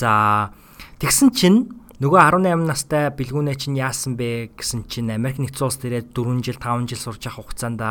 За 0.00 0.50
тэгсэн 0.96 1.28
чинь 1.36 1.68
нөгөө 2.00 2.20
18 2.40 2.64
настай 2.64 3.12
бэлгүүнээ 3.12 3.56
чинь 3.60 3.76
яасан 3.76 4.16
бэ 4.16 4.56
гэсэн 4.56 4.88
чинь 4.88 5.12
Америк 5.12 5.36
нэгдсэн 5.36 5.68
улс 5.68 5.76
дээрээ 5.84 6.16
4 6.16 6.40
жил 6.40 6.56
5 6.56 6.88
жил 6.88 6.96
сурч 6.96 7.28
явах 7.28 7.44
хугацаанд 7.44 7.84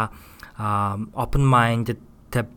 open 1.13 1.45
minded 1.45 2.01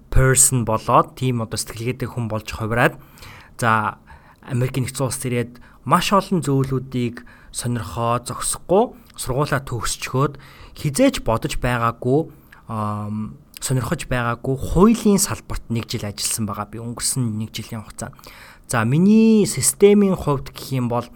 person 0.09 0.64
болоод 0.64 1.12
тийм 1.16 1.44
одоо 1.44 1.61
сэтгэлгээтэй 1.61 2.09
хүн 2.09 2.33
болж 2.33 2.48
хувираад 2.48 2.96
за 3.61 4.01
Америк 4.48 4.81
нэгдсэн 4.81 5.05
улс 5.05 5.20
ирээд 5.29 5.61
маш 5.85 6.12
олон 6.12 6.40
зөвлөдүүдийг 6.42 7.27
сонирхоо 7.51 8.23
зогсохгүй 8.23 8.85
сургуулаа 9.18 9.61
төгсчхөөд 9.61 10.38
хизээж 10.79 11.21
бодож 11.27 11.59
байгаагүй 11.61 12.21
сонирхож 13.62 14.03
байгаагүй 14.11 14.57
хуулийн 14.59 15.21
салбарт 15.23 15.68
нэг 15.71 15.87
жил 15.87 16.07
ажилласан 16.09 16.47
байгаа 16.49 16.66
би 16.66 16.83
өнгөрсөн 16.83 17.38
нэг 17.38 17.55
жилийн 17.55 17.87
хугацаанд. 17.87 18.16
За 18.66 18.83
миний 18.83 19.47
системийн 19.47 20.16
хувьд 20.16 20.51
гэх 20.51 20.73
юм 20.73 20.88
бол 20.88 21.07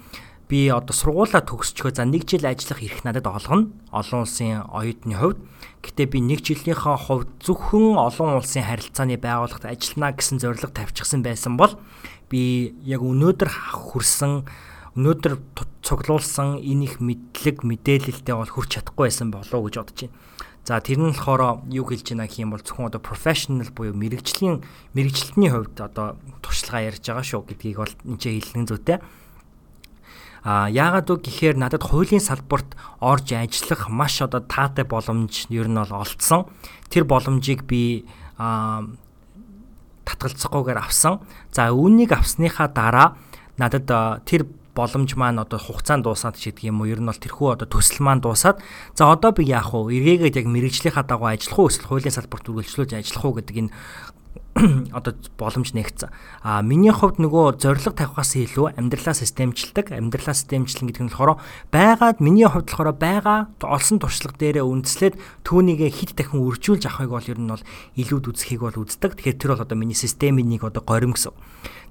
би 0.46 0.70
одоо 0.70 0.94
сургуулаа 0.94 1.42
төгсчхөө 1.42 1.98
за 1.98 2.06
нэг 2.06 2.28
жил 2.30 2.46
ажиллах 2.46 2.82
эрх 2.82 3.02
надад 3.02 3.26
олгоно. 3.26 3.74
Олон 3.90 4.22
улсын 4.22 4.62
оюутны 4.70 5.18
хувьд. 5.18 5.42
Гэтэ 5.82 6.06
би 6.06 6.22
нэг 6.22 6.46
жилийнхаа 6.46 6.94
хувьд 6.94 7.34
зөвхөн 7.42 7.98
олон 7.98 8.38
улсын 8.38 8.62
харилцааны 8.62 9.18
байгууллагт 9.18 9.66
ажиллана 9.66 10.14
гэсэн 10.14 10.38
зорилго 10.38 10.70
тавьчихсан 10.70 11.26
байсан 11.26 11.58
бол 11.58 11.74
би 12.30 12.74
яг 12.84 13.02
өнөөдөр 13.02 13.50
хүрсэн 13.50 14.46
өнөөдөр 14.96 15.34
цуглуулсан 15.84 16.56
энэ 16.58 16.84
их 16.88 16.94
мэдлэг 17.04 17.62
мэдээлэлтэй 17.62 18.34
бол 18.34 18.48
хүрч 18.48 18.80
чадахгүй 18.80 19.06
байсан 19.12 19.28
болов 19.30 19.54
уу 19.54 19.68
гэж 19.68 19.76
бодож 19.76 20.00
байна. 20.08 20.16
За 20.66 20.82
тэр 20.82 20.98
нь 20.98 21.14
болохоор 21.14 21.62
юу 21.70 21.86
хэлж 21.86 22.10
байна 22.10 22.26
гэх 22.26 22.42
юм 22.42 22.50
бол 22.50 22.64
зөвхөн 22.64 22.90
одоо 22.90 22.98
professional 22.98 23.70
буюу 23.70 23.94
мэрэгжлийн 23.94 24.66
мэрэгчлэлтний 24.98 25.52
хувьд 25.52 25.78
одоо 25.78 26.18
туршлага 26.42 26.90
ярьж 26.90 27.06
байгаа 27.06 27.22
шүү 27.22 27.46
гэдгийг 27.46 27.78
бол 27.78 27.94
энэ 28.02 28.18
ч 28.18 28.24
хэлнэ 28.34 28.66
зүйтэй. 28.66 28.98
А 30.42 30.66
яагаад 30.66 31.06
үг 31.06 31.22
гэхээр 31.22 31.54
надад 31.54 31.86
хуулийн 31.86 32.18
салбарт 32.18 32.74
орж 32.98 33.30
ажиллах 33.30 33.86
маш 33.86 34.18
одоо 34.18 34.42
таатай 34.42 34.82
боломж 34.82 35.46
ер 35.54 35.70
нь 35.70 35.78
бол 35.78 36.02
олцсон. 36.02 36.50
Тэр 36.90 37.06
боломжийг 37.06 37.62
би 37.62 38.10
а 38.38 38.82
татгалзахгүйгээр 40.06 40.78
авсан. 40.78 41.20
За 41.50 41.74
үүнийг 41.74 42.14
авсныхаа 42.14 42.70
дараа 42.70 43.18
надад 43.58 43.90
тэр 44.24 44.46
боломж 44.76 45.16
маань 45.16 45.40
одоо 45.40 45.58
хугацаанд 45.58 46.04
дуусаад 46.04 46.36
ч 46.36 46.52
гэдэг 46.52 46.68
юм 46.68 46.84
уу 46.84 46.92
ер 46.92 47.00
нь 47.00 47.08
бол 47.08 47.16
тэрхүү 47.16 47.56
одоо 47.56 47.66
төсөл 47.66 48.04
маань 48.04 48.20
дуусаад 48.20 48.60
за 48.92 49.08
одоо 49.08 49.32
би 49.32 49.48
яах 49.48 49.72
вэ 49.72 49.96
эргээгээд 49.96 50.36
яг 50.36 50.46
мэрэгжлийнхаа 50.52 51.04
дагуу 51.08 51.32
ажиллах 51.32 51.58
уу 51.58 51.68
эсвэл 51.72 51.88
хуулийн 51.88 52.12
салбарт 52.12 52.44
үргэлжлүүлж 52.52 52.92
ажиллах 52.92 53.24
уу 53.24 53.34
гэдэг 53.40 53.56
энэ 53.56 53.72
одоо 54.96 55.12
боломж 55.36 55.76
нэгцэн. 55.76 56.08
А 56.40 56.62
миний 56.64 56.92
хувьд 56.92 57.20
нөгөө 57.20 57.60
зориг 57.60 57.92
тавихаас 57.92 58.40
илүү 58.40 58.80
амьдралаа 58.80 59.12
системчилдэг, 59.12 59.92
амьдралаа 59.92 60.32
системчлэн 60.32 60.88
гэдэг 60.88 61.02
нь 61.04 61.12
болохоор 61.12 61.36
байгаад 61.68 62.24
миний 62.24 62.48
хувьд 62.48 62.64
болохоор 62.64 62.96
байгаа 62.96 63.52
олсон 63.60 64.00
туршлага 64.00 64.40
дээрээ 64.40 64.64
үндэслээд 64.64 65.20
түүнийг 65.44 65.92
хит 65.92 66.16
дахин 66.16 66.40
үржүүлж 66.40 66.88
авахыг 66.88 67.12
бол 67.12 67.28
ер 67.28 67.36
нь 67.40 67.52
бол 67.52 67.64
илүүд 68.00 68.32
үзхийг 68.32 68.64
бол 68.64 68.80
үздэг. 68.80 69.20
Тэгэхээр 69.20 69.36
тэр 69.36 69.50
бол 69.52 69.64
одоо 69.68 69.76
миний 69.76 69.98
системийн 69.98 70.48
нэг 70.48 70.64
одоо 70.64 70.80
горим 70.80 71.12
гэсэн. 71.12 71.36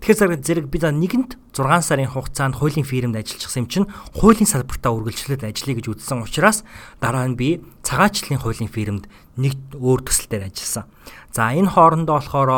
Тэгэхээр 0.01 0.41
зэрэг 0.41 0.67
би 0.69 0.78
за 0.82 0.89
нэгэнт 0.89 1.38
6 1.56 1.82
сарын 1.82 2.12
хугацаанд 2.12 2.60
хуулийн 2.60 2.86
фирмд 2.86 3.15
ажиллажсэн 3.15 3.63
юм 3.63 3.69
чинь 3.71 3.88
хуулийн 4.13 4.45
салбартаа 4.45 4.91
үргэлжлүүлээд 4.91 5.47
ажиллая 5.47 5.75
гэж 5.80 5.88
үзсэн 5.88 6.21
учраас 6.21 6.67
дараа 6.99 7.25
нь 7.25 7.39
би 7.39 7.63
цагаачлалын 7.82 8.43
хуулийн 8.43 8.69
фирмд 8.69 9.08
нэг 9.38 9.56
өөр 9.76 10.06
төсөл 10.08 10.30
дээр 10.32 10.48
ажилласан. 10.50 10.86
За 11.32 11.52
энэ 11.52 11.71
хоорондоо 11.71 12.19
болохоор 12.19 12.52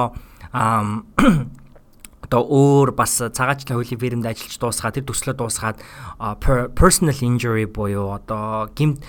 одоо 2.28 2.42
өөр 2.44 2.92
бас 2.92 3.24
цагаачлалын 3.24 3.80
хуулийн 3.80 4.02
фирмд 4.04 4.28
ажиллаж 4.28 4.60
дуусгаад 4.60 4.96
тэр 5.00 5.08
төслөө 5.08 5.36
дуусгаад 5.40 5.78
personal 6.76 7.16
injury 7.24 7.64
буюу 7.64 8.12
одоо 8.12 8.68
гимт 8.76 9.00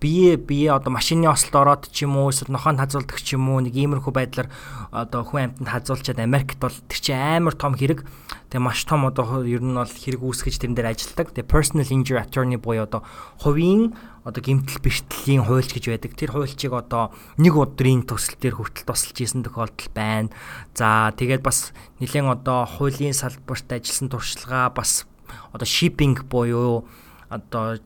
бие 0.00 0.36
бие 0.36 0.72
одоо 0.72 0.92
машины 0.92 1.26
ослт 1.26 1.54
ороод 1.56 1.88
ч 1.88 2.04
юм 2.04 2.16
уу 2.20 2.28
эсвэл 2.28 2.52
нохоонд 2.52 2.80
хазуулдаг 2.80 3.16
ч 3.16 3.32
юм 3.32 3.48
уу 3.48 3.64
нэг 3.64 3.72
иймэрхүү 3.72 4.12
байдлаар 4.12 4.52
одоо 4.92 5.24
хүн 5.24 5.56
амьтанд 5.56 5.72
хазуулчаад 5.72 6.20
Америкт 6.20 6.60
бол 6.60 6.76
тэр 6.84 7.00
чинь 7.00 7.16
амар 7.16 7.56
том 7.56 7.72
хэрэг 7.72 8.04
тэгээ 8.52 8.60
маш 8.60 8.84
том 8.84 9.08
одоо 9.08 9.40
ер 9.40 9.64
нь 9.64 9.72
бол 9.72 9.88
хэрэг 9.88 10.20
үүсгэж 10.20 10.60
тэрэн 10.60 10.76
дээр 10.76 10.92
ажилладаг 10.92 11.32
тэгээ 11.32 11.48
personal 11.48 11.88
injury 11.88 12.20
attorney 12.20 12.60
буюу 12.60 12.84
одоо 12.84 13.08
хувийн 13.40 13.96
одоо 14.26 14.42
гимтэл 14.42 14.82
бэртлийн 14.82 15.46
хуульч 15.46 15.70
гэж 15.70 15.84
байдаг. 15.86 16.18
Тэр 16.18 16.34
хуульчийг 16.34 16.74
одоо 16.74 17.14
нэг 17.38 17.54
өдрийн 17.54 18.02
төсөл 18.02 18.34
дээр 18.42 18.58
хүртэл 18.58 18.90
тусалж 18.90 19.22
исэн 19.22 19.46
тохиолдол 19.46 19.90
байна. 19.94 20.34
За 20.74 21.14
тэгээд 21.14 21.46
бас 21.46 21.70
нэлээд 22.02 22.26
одоо 22.42 22.66
хуулийн 22.66 23.14
салбарт 23.14 23.70
ажилласан 23.70 24.10
туршлагаа 24.10 24.74
бас 24.74 25.06
одоо 25.54 25.62
shipping 25.62 26.18
буюу 26.26 26.90
одоо 27.30 27.78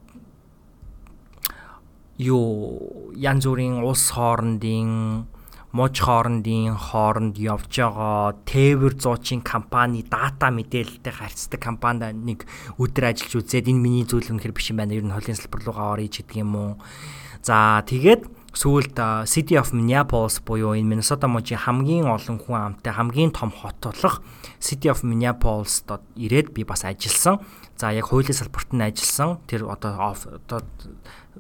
юу 2.17 3.13
янз 3.13 3.45
бүрийн 3.45 3.85
улс 3.85 4.09
хоорондын 4.17 5.29
муж 5.71 6.03
хоорондын 6.03 6.75
хооронд 6.75 7.39
явж 7.39 7.71
байгаа 7.71 8.35
тээвэр 8.43 8.95
зуучийн 8.99 9.43
компани 9.47 10.03
дата 10.03 10.51
мэдээлэлтэй 10.51 11.15
харьцдаг 11.15 11.61
компанид 11.63 12.19
нэг 12.19 12.43
өдөр 12.75 13.15
ажиллаж 13.15 13.39
үзээд 13.39 13.71
энэ 13.71 13.79
миний 13.79 14.03
зүйл 14.03 14.35
үнэхэр 14.35 14.51
биш 14.51 14.75
юм 14.75 14.83
байна. 14.83 14.99
Ер 14.99 15.07
нь 15.07 15.15
холын 15.15 15.39
салбар 15.39 15.63
руугаа 15.63 15.95
орё 15.95 16.11
гэдэг 16.11 16.43
юм 16.43 16.53
уу. 16.59 16.73
За 17.47 17.87
тэгээд 17.87 18.40
сүүлд 18.51 18.99
City 19.31 19.55
of 19.55 19.71
Minneapolis 19.71 20.43
буюу 20.43 20.75
энэ 20.75 20.99
Minnesota 20.99 21.31
мужийн 21.31 21.63
хамгийн 21.63 22.11
олон 22.11 22.39
хүн 22.43 22.75
амтай 22.75 22.91
хамгийн 22.91 23.31
том 23.31 23.55
хот 23.55 23.79
болох 23.79 24.23
City 24.59 24.91
of 24.91 25.07
Minneapolis-д 25.07 26.03
ирээд 26.19 26.51
би 26.51 26.67
бас 26.67 26.83
ажилласан. 26.83 27.39
За 27.79 27.95
яг 27.95 28.11
хуулийн 28.11 28.35
салбарт 28.35 28.75
нь 28.75 28.83
ажилласан. 28.83 29.39
Тэр 29.47 29.71
одоо 29.71 30.19
одоо 30.19 30.67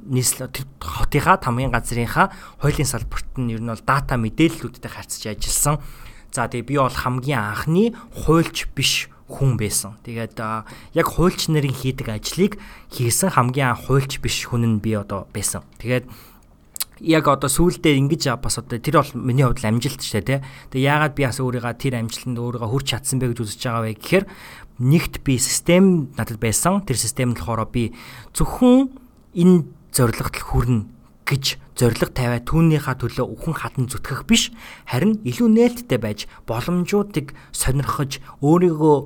нийслэл 0.06 0.48
хотынхаа 0.78 1.42
хамгийн 1.42 1.74
газрынхаа 1.74 2.30
хуулийн 2.62 2.86
салбарт 2.86 3.26
нь 3.42 3.52
ер 3.52 3.60
нь 3.60 3.68
бол 3.68 3.82
дата 3.82 4.14
мэдээллүүдтэй 4.14 4.90
харьцаж 4.90 5.34
ажилласан. 5.34 5.82
За 6.30 6.46
тэгээ 6.46 6.68
би 6.70 6.74
бол 6.78 6.94
хамгийн 6.94 7.42
анхны 7.42 7.92
хуульч 8.22 8.70
биш 8.70 9.10
хүн 9.26 9.58
байсан. 9.58 9.98
Тэгээд 10.06 10.38
яг 10.94 11.06
хуульч 11.06 11.50
нарын 11.50 11.74
хийдэг 11.74 12.06
ажлыг 12.06 12.58
хийсэн 12.94 13.34
хамгийн 13.34 13.74
анх 13.74 13.90
хуульч 13.90 14.22
биш 14.22 14.46
хүн 14.46 14.78
нь 14.78 14.82
би 14.82 14.94
одоо 14.94 15.26
байсан. 15.34 15.66
Тэгээд 15.82 16.06
яг 17.00 17.24
одоо 17.28 17.48
сүулдэ 17.48 17.96
ингэж 17.96 18.36
бас 18.38 18.60
одоо 18.60 18.76
тэр 18.76 19.00
бол 19.00 19.12
миний 19.16 19.44
хувьд 19.44 19.64
амжилт 19.64 20.00
ч 20.04 20.20
тий. 20.20 20.44
Тэгээ 20.70 20.84
яагаад 20.84 21.14
би 21.16 21.24
бас 21.24 21.40
өөрийгөө 21.40 21.74
тэр 21.80 21.94
амжилтанд 21.96 22.38
өөрийгөө 22.38 22.70
хүрч 22.70 22.86
чадсан 22.92 23.18
бэ 23.18 23.32
гэж 23.32 23.38
үзэж 23.40 23.60
байгаа 23.64 23.84
вэ 23.88 23.92
гэхээр 23.96 24.24
нэгт 24.84 25.14
би 25.24 25.34
систем 25.40 26.12
надад 26.20 26.38
байсан. 26.40 26.84
Тэр 26.84 26.98
систем 27.00 27.32
нь 27.32 27.38
болохоор 27.40 27.72
би 27.72 27.96
зөвхөн 28.36 28.92
энэ 29.32 29.64
зоригт 29.96 30.36
хүрнэ 30.40 30.84
гэж 31.24 31.44
зориг 31.78 32.12
тавиад 32.12 32.44
түүнийхээ 32.44 32.96
төлөө 33.00 33.26
үхэн 33.32 33.54
хатан 33.56 33.86
зүтгэх 33.88 34.26
биш 34.26 34.50
харин 34.84 35.22
илүү 35.24 35.48
нээлттэй 35.48 35.98
байж 36.02 36.26
боломжуудыг 36.44 37.32
сонирхож 37.54 38.18
өөрийгөө 38.44 38.96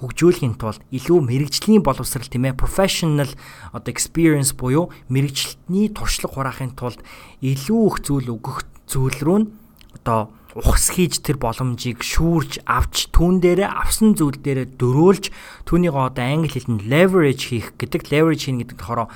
хөгжүүлэхийн 0.00 0.60
тулд 0.60 0.80
илүү 0.92 1.18
мэрэгжлийн 1.24 1.80
боловсрал 1.80 2.28
тийм 2.28 2.52
ээ 2.52 2.60
professional 2.60 3.30
одоо 3.72 3.90
experience 3.92 4.52
буюу 4.52 4.92
мэрэгчлэлтний 5.08 5.88
туршлага 5.88 6.34
хураахын 6.36 6.76
тулд 6.76 7.00
илүү 7.40 7.82
их 7.88 7.96
зүйл 8.04 8.28
өгөх 8.36 8.68
зүйл 8.84 9.18
рүү 9.24 9.38
нь 9.40 9.48
одоо 9.96 10.28
ухс 10.56 10.88
хийж 10.96 11.20
тэр 11.20 11.36
боломжийг 11.36 12.00
шүүрж 12.00 12.64
авч 12.64 13.12
түүн 13.12 13.44
дээрээ 13.44 13.68
авсан 13.68 14.16
зүйл 14.16 14.40
дээрээ 14.40 14.80
дөрөөлж 14.80 15.28
түүнийг 15.68 15.92
одоо 15.92 16.24
англи 16.24 16.48
хэлэнд 16.48 16.88
leverage 16.88 17.52
хийх 17.52 17.76
гэдэг 17.76 18.08
leverage 18.08 18.48
хийнэ 18.48 18.64
гэдэг 18.64 18.78
болохоор 18.80 19.12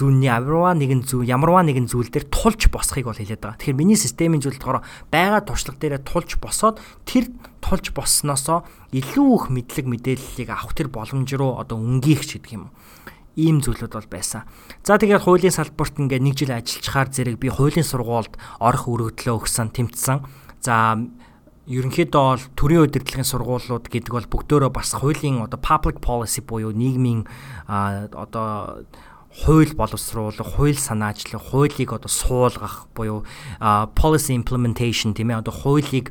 зүүнний 0.00 0.32
ямарваа 0.32 0.72
нэгэн 0.72 1.04
зүйл 1.04 1.28
ямарваа 1.28 1.60
нэгэн 1.68 1.84
зүйл 1.92 2.08
дээр 2.08 2.32
тулж 2.32 2.72
босхийг 2.72 3.04
бол 3.04 3.20
хэлээд 3.20 3.44
байгаа. 3.44 3.60
Тэгэхээр 3.60 3.76
миний 3.76 4.00
системийн 4.00 4.40
зүйл 4.40 4.56
болохоор 4.56 4.80
байгаа 5.12 5.44
туршлага 5.44 5.76
дээрээ 5.76 6.08
тулж 6.08 6.40
босоод 6.40 6.80
тэр 7.04 7.28
тулж 7.60 7.92
боссноосоо 7.92 8.64
илүү 8.96 9.28
их 9.36 9.44
мэдлэг 9.52 9.86
мэдээллийг 9.92 10.48
авах 10.48 10.72
тэр 10.72 10.88
боломж 10.88 11.28
руу 11.36 11.60
одоо 11.60 11.76
өнгийх 11.76 12.24
ч 12.24 12.40
гэдэг 12.40 12.56
юм 12.56 12.72
ийм 13.36 13.60
зүйлүүд 13.60 13.92
бол 13.94 14.08
байсан. 14.10 14.48
За 14.82 14.98
тэгээд 14.98 15.22
хуулийн 15.22 15.54
салбарт 15.54 16.00
ингээд 16.00 16.24
нэг 16.24 16.34
жил 16.34 16.56
ажиллачаар 16.56 17.08
зэрэг 17.12 17.36
би 17.38 17.48
хуулийн 17.52 17.86
сургуульд 17.86 18.34
орох 18.58 18.84
өргөдлөө 18.90 19.36
өгсөн, 19.38 19.70
тэмцсэн. 19.70 20.24
За 20.60 20.98
ерөнхийдөө 21.70 22.22
бол 22.34 22.44
төрийн 22.58 22.84
удирдлагын 22.90 23.28
сургуулиуд 23.30 23.86
гэдэг 23.86 24.10
бол 24.10 24.26
бүгдөө 24.26 24.70
бас 24.74 24.90
хуулийн 24.98 25.46
одоо 25.46 25.60
public 25.62 26.02
policy 26.02 26.42
буюу 26.42 26.74
нийгмийн 26.74 27.30
одоо 27.70 28.82
хууль 29.30 29.72
боловсруулах, 29.74 30.58
хууль 30.58 30.76
санаачлах, 30.76 31.54
хуулийг 31.54 31.92
одоо 31.94 32.10
суулгах 32.10 32.90
буюу 32.94 33.24
policy 33.94 34.34
implementation 34.34 35.14
тийм 35.14 35.30
ээ 35.30 35.40
одоо 35.46 35.54
хуулийг 35.54 36.10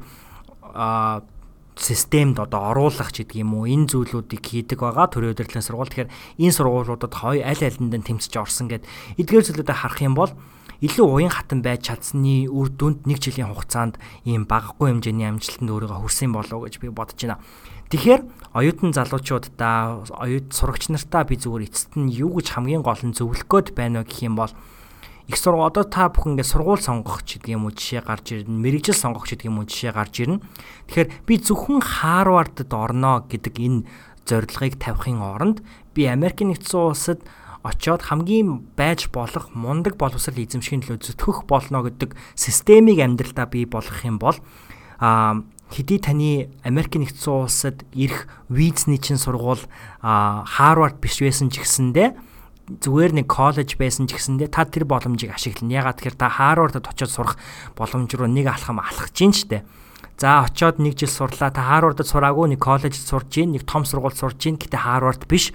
системд 1.79 2.39
одоо 2.39 2.71
оруулах 2.71 3.11
ч 3.11 3.23
гэдэг 3.23 3.39
юм 3.39 3.55
уу 3.55 3.67
энэ 3.67 3.87
зүйлүүдийг 3.91 4.43
хийдэг 4.43 4.79
байгаа 4.83 5.07
төрийн 5.07 5.31
удирдлагын 5.31 5.63
сургууль. 5.63 5.87
Тэгэхээр 5.87 6.11
энэ 6.43 6.55
сургуулиудад 6.55 7.13
хоёр 7.15 7.43
аль 7.47 7.63
алинд 7.63 7.93
нь 7.95 8.07
тэмцэж 8.07 8.33
орсон 8.35 8.67
гэд 8.67 8.83
эдгээр 9.15 9.47
зүйлүүдээ 9.47 9.77
харах 9.79 10.01
юм 10.03 10.15
бол 10.15 10.31
илүү 10.79 11.07
уян 11.11 11.31
хатан 11.31 11.59
байж 11.59 11.91
чадсны 11.91 12.47
үр 12.47 12.71
дүнд 12.71 13.03
нэг 13.03 13.19
жилийн 13.19 13.51
хугацаанд 13.51 13.99
ийм 14.23 14.47
багагүй 14.47 14.95
хэмжээний 14.95 15.27
амжилтанд 15.27 15.67
өөрийгөө 15.67 15.99
хүрсэн 16.07 16.31
болов 16.31 16.63
гэж 16.63 16.79
би 16.79 16.87
бодож 16.87 17.19
байна. 17.19 17.43
Тэгэхээр 17.91 18.21
оюутан 18.55 18.95
залуучуудаа 18.95 20.07
оюут 20.23 20.55
сурагч 20.55 20.87
нартаа 20.87 21.27
би 21.27 21.35
зүгээр 21.35 21.67
эцэст 21.67 21.99
нь 21.99 22.13
юу 22.15 22.39
гэж 22.39 22.55
хамгийн 22.55 22.85
гол 22.85 23.01
нь 23.03 23.17
зөвлөх 23.17 23.43
гээд 23.49 23.75
байна 23.75 24.07
гэх 24.07 24.23
юм 24.23 24.39
бол 24.39 24.53
их 25.29 25.37
сургууль 25.37 25.67
одоо 25.67 25.83
та 25.83 26.09
бүхэн 26.09 26.39
ингээд 26.39 26.53
сургууль 26.53 26.81
сонгох 26.81 27.21
ч 27.27 27.37
гэдэг 27.37 27.53
юм 27.53 27.69
уу 27.69 27.73
жишээ 27.75 28.01
гарч 28.01 28.33
ирнэ 28.33 28.49
мэрэгжил 28.49 28.97
сонгох 28.97 29.29
ч 29.29 29.37
гэдэг 29.37 29.49
юм 29.49 29.61
уу 29.61 29.69
жишээ 29.69 29.93
гарч 29.93 30.15
ирнэ 30.25 30.41
тэгэхээр 30.89 31.09
би 31.29 31.33
зөвхөн 31.37 31.81
Харвардд 31.85 32.71
орно 32.73 33.25
гэдэг 33.29 33.55
энэ 33.61 33.85
зорилгыг 34.25 34.81
тавихын 34.81 35.21
оронд 35.21 35.61
би 35.93 36.09
Америкийн 36.09 36.53
нэгдсэн 36.53 36.81
улсад 36.81 37.19
очоод 37.63 38.01
хамгийн 38.07 38.63
байж 38.75 39.11
болох 39.11 39.51
мундаг 39.51 39.99
боловсрал 39.99 40.39
эзэмшихийн 40.39 40.83
төлөө 40.85 41.03
зүтгэх 41.03 41.43
болно 41.43 41.83
гэдэг 41.83 42.15
системийг 42.35 43.03
амьдралдаа 43.03 43.47
бий 43.51 43.67
болгох 43.67 44.05
юм 44.07 44.19
бол 44.19 44.37
а 44.99 45.43
хэдий 45.69 45.99
таны 45.99 46.49
Америк 46.63 46.95
нэгдсэн 46.95 47.33
улсад 47.35 47.83
ирэх 47.91 48.31
визний 48.47 48.97
чинь 48.97 49.19
сургууль 49.19 49.61
Харвард 50.01 50.97
биш 51.03 51.19
байсан 51.19 51.51
ч 51.51 51.59
гэсэндэ 51.61 52.15
зүгээр 52.79 53.11
нэг 53.21 53.27
коллеж 53.27 53.75
байсан 53.77 54.05
ч 54.05 54.13
гэсэндээ 54.13 54.49
та 54.53 54.65
тэр 54.69 54.85
боломжийг 54.85 55.33
ашиглана. 55.33 55.73
Ягаад 55.81 55.97
тэгэхээр 56.05 56.17
та 56.21 56.29
Харвардд 56.29 56.85
очиод 56.85 57.09
сурах 57.09 57.35
боломж 57.73 58.13
руу 58.13 58.29
нэг 58.29 58.45
алхам 58.45 58.77
алхаж 58.77 59.09
гин 59.09 59.33
штэ. 59.33 59.65
За 60.21 60.45
очиод 60.45 60.77
нэг 60.77 60.93
жил 60.93 61.09
сурлаа. 61.09 61.49
Та 61.49 61.65
Харвардд 61.65 62.05
сураагүй 62.05 62.53
нэг 62.53 62.61
коллежид 62.61 63.01
сурж 63.01 63.33
гин, 63.33 63.57
нэг 63.57 63.65
том 63.65 63.89
сургуульд 63.89 64.21
сурж 64.21 64.37
гин. 64.37 64.61
Гэтэ 64.61 64.77
Харвард 64.77 65.25
биш. 65.25 65.49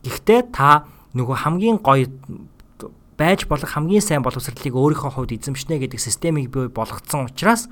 Гэхдээ 0.00 0.56
та 0.56 0.88
нөгөө 1.14 1.36
хамгийн 1.46 1.78
гоё 1.78 2.10
байж 3.16 3.46
болох 3.46 3.70
хамгийн 3.70 4.02
сайн 4.02 4.22
боловсролыг 4.26 4.74
өөрийнхөө 4.74 5.10
хувьд 5.14 5.38
эзэмшнэ 5.38 5.78
гэдэг 5.86 6.00
системийг 6.02 6.50
бий 6.50 6.66
болгоцсон 6.66 7.30
учраас 7.30 7.70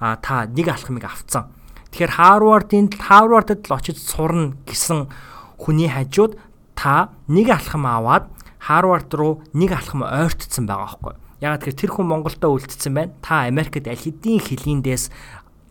а 0.00 0.16
та 0.16 0.48
нэг 0.48 0.72
алхмыг 0.72 1.04
авцсан. 1.04 1.52
Тэгэхээр 1.92 2.16
Харвардын 2.16 2.88
Харвардд 2.88 3.68
л 3.68 3.76
очиж 3.76 4.00
сурна 4.00 4.56
гэсэн 4.64 5.12
хүний 5.60 5.92
хажууд 5.92 6.40
та 6.72 7.12
нэг 7.28 7.52
алхам 7.52 7.84
аваад 7.84 8.32
Харвард 8.56 9.12
руу 9.12 9.44
нэг 9.52 9.76
алхам 9.76 10.00
ойртсон 10.08 10.64
байгаа 10.64 10.96
байхгүй. 10.96 11.14
Ягаад 11.44 11.60
гэхээр 11.64 11.80
тэр 11.80 11.90
хүн 11.92 12.08
Монголдо 12.08 12.48
үлдсэн 12.52 12.92
байна. 12.96 13.12
Та 13.20 13.48
Америкт 13.48 13.84
аль 13.88 13.96
хэдийн 13.96 14.40
хилийндээс 14.40 15.08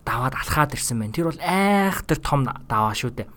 даваад 0.06 0.34
алхаад 0.34 0.74
ирсэн 0.74 0.98
байна. 0.98 1.14
Тэр 1.14 1.30
бол 1.30 1.42
айхтар 1.42 2.18
том 2.18 2.46
даваа 2.46 2.94
шүү 2.94 3.10
дээ. 3.14 3.28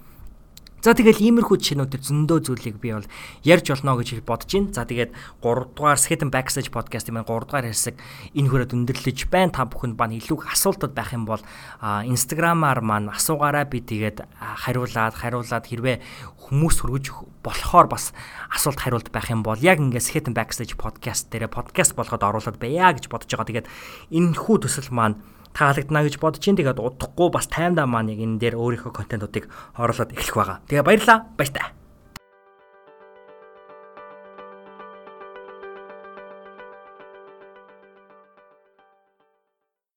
За 0.83 0.91
тэгэл 0.91 1.23
иймэрхүү 1.23 1.63
жишээнүүдээр 1.63 2.03
зөндөө 2.03 2.39
зүйлийг 2.43 2.75
би 2.83 2.91
бол 2.91 3.07
ярьж 3.47 3.71
болно 3.71 3.95
гэж 3.95 4.19
бодож 4.27 4.51
байна. 4.51 4.75
За 4.75 4.83
тэгээд 4.83 5.15
3 5.39 5.79
дугаар 5.79 5.95
Skeleton 5.95 6.27
Backstage 6.27 6.75
podcast 6.75 7.07
юм 7.07 7.23
3 7.23 7.23
дугаар 7.23 7.71
хэсэг 7.71 7.95
энэ 8.35 8.49
хүрээд 8.51 8.75
өндөрлөж 8.75 9.31
байна. 9.31 9.55
Та 9.55 9.63
бүхэнд 9.63 9.95
бан 9.95 10.11
илүү 10.11 10.43
асуултууд 10.43 10.91
байх 10.91 11.15
юм 11.15 11.23
бол 11.23 11.39
Instagram-аар 11.79 12.83
маань 12.83 13.07
асуугаарай. 13.15 13.63
Би 13.63 13.79
тэгээд 13.79 14.27
хариулаад 14.35 15.15
хариулаад 15.15 15.63
хэрвээ 15.71 16.03
хүмүүс 16.51 16.83
хүргэж 16.83 17.05
болохоор 17.47 17.87
бас 17.87 18.11
асуулт 18.51 18.83
хариулт 18.83 19.07
байх 19.07 19.31
юм 19.31 19.39
бол 19.39 19.55
яг 19.63 19.79
ингээд 19.79 20.03
Skeleton 20.03 20.35
Backstage 20.35 20.75
podcast 20.75 21.31
дээрээ 21.31 21.47
podcast 21.47 21.95
болгоод 21.95 22.27
оруулаад 22.27 22.59
байя 22.59 22.91
гэж 22.91 23.07
бодож 23.07 23.31
байгаа. 23.31 23.47
Тэгээд 23.47 23.71
энэ 24.11 24.35
хүү 24.35 24.67
төсөл 24.67 24.91
маань 24.91 25.15
таалагдана 25.53 26.03
гэж 26.05 26.17
бодож 26.17 26.43
ин 26.49 26.57
тэгээд 26.57 26.81
удахгүй 26.81 27.29
бас 27.29 27.47
таймдаа 27.47 27.85
маань 27.85 28.13
яг 28.13 28.19
энэ 28.25 28.41
дээр 28.41 28.55
өөрийнхөө 28.57 28.93
контентуудыг 28.93 29.47
оруулаад 29.77 30.13
эхлэх 30.17 30.35
байгаа. 30.35 30.57
Тэгээ 30.67 30.85
баярлалаа. 30.85 31.19
Баяртай. 31.37 31.82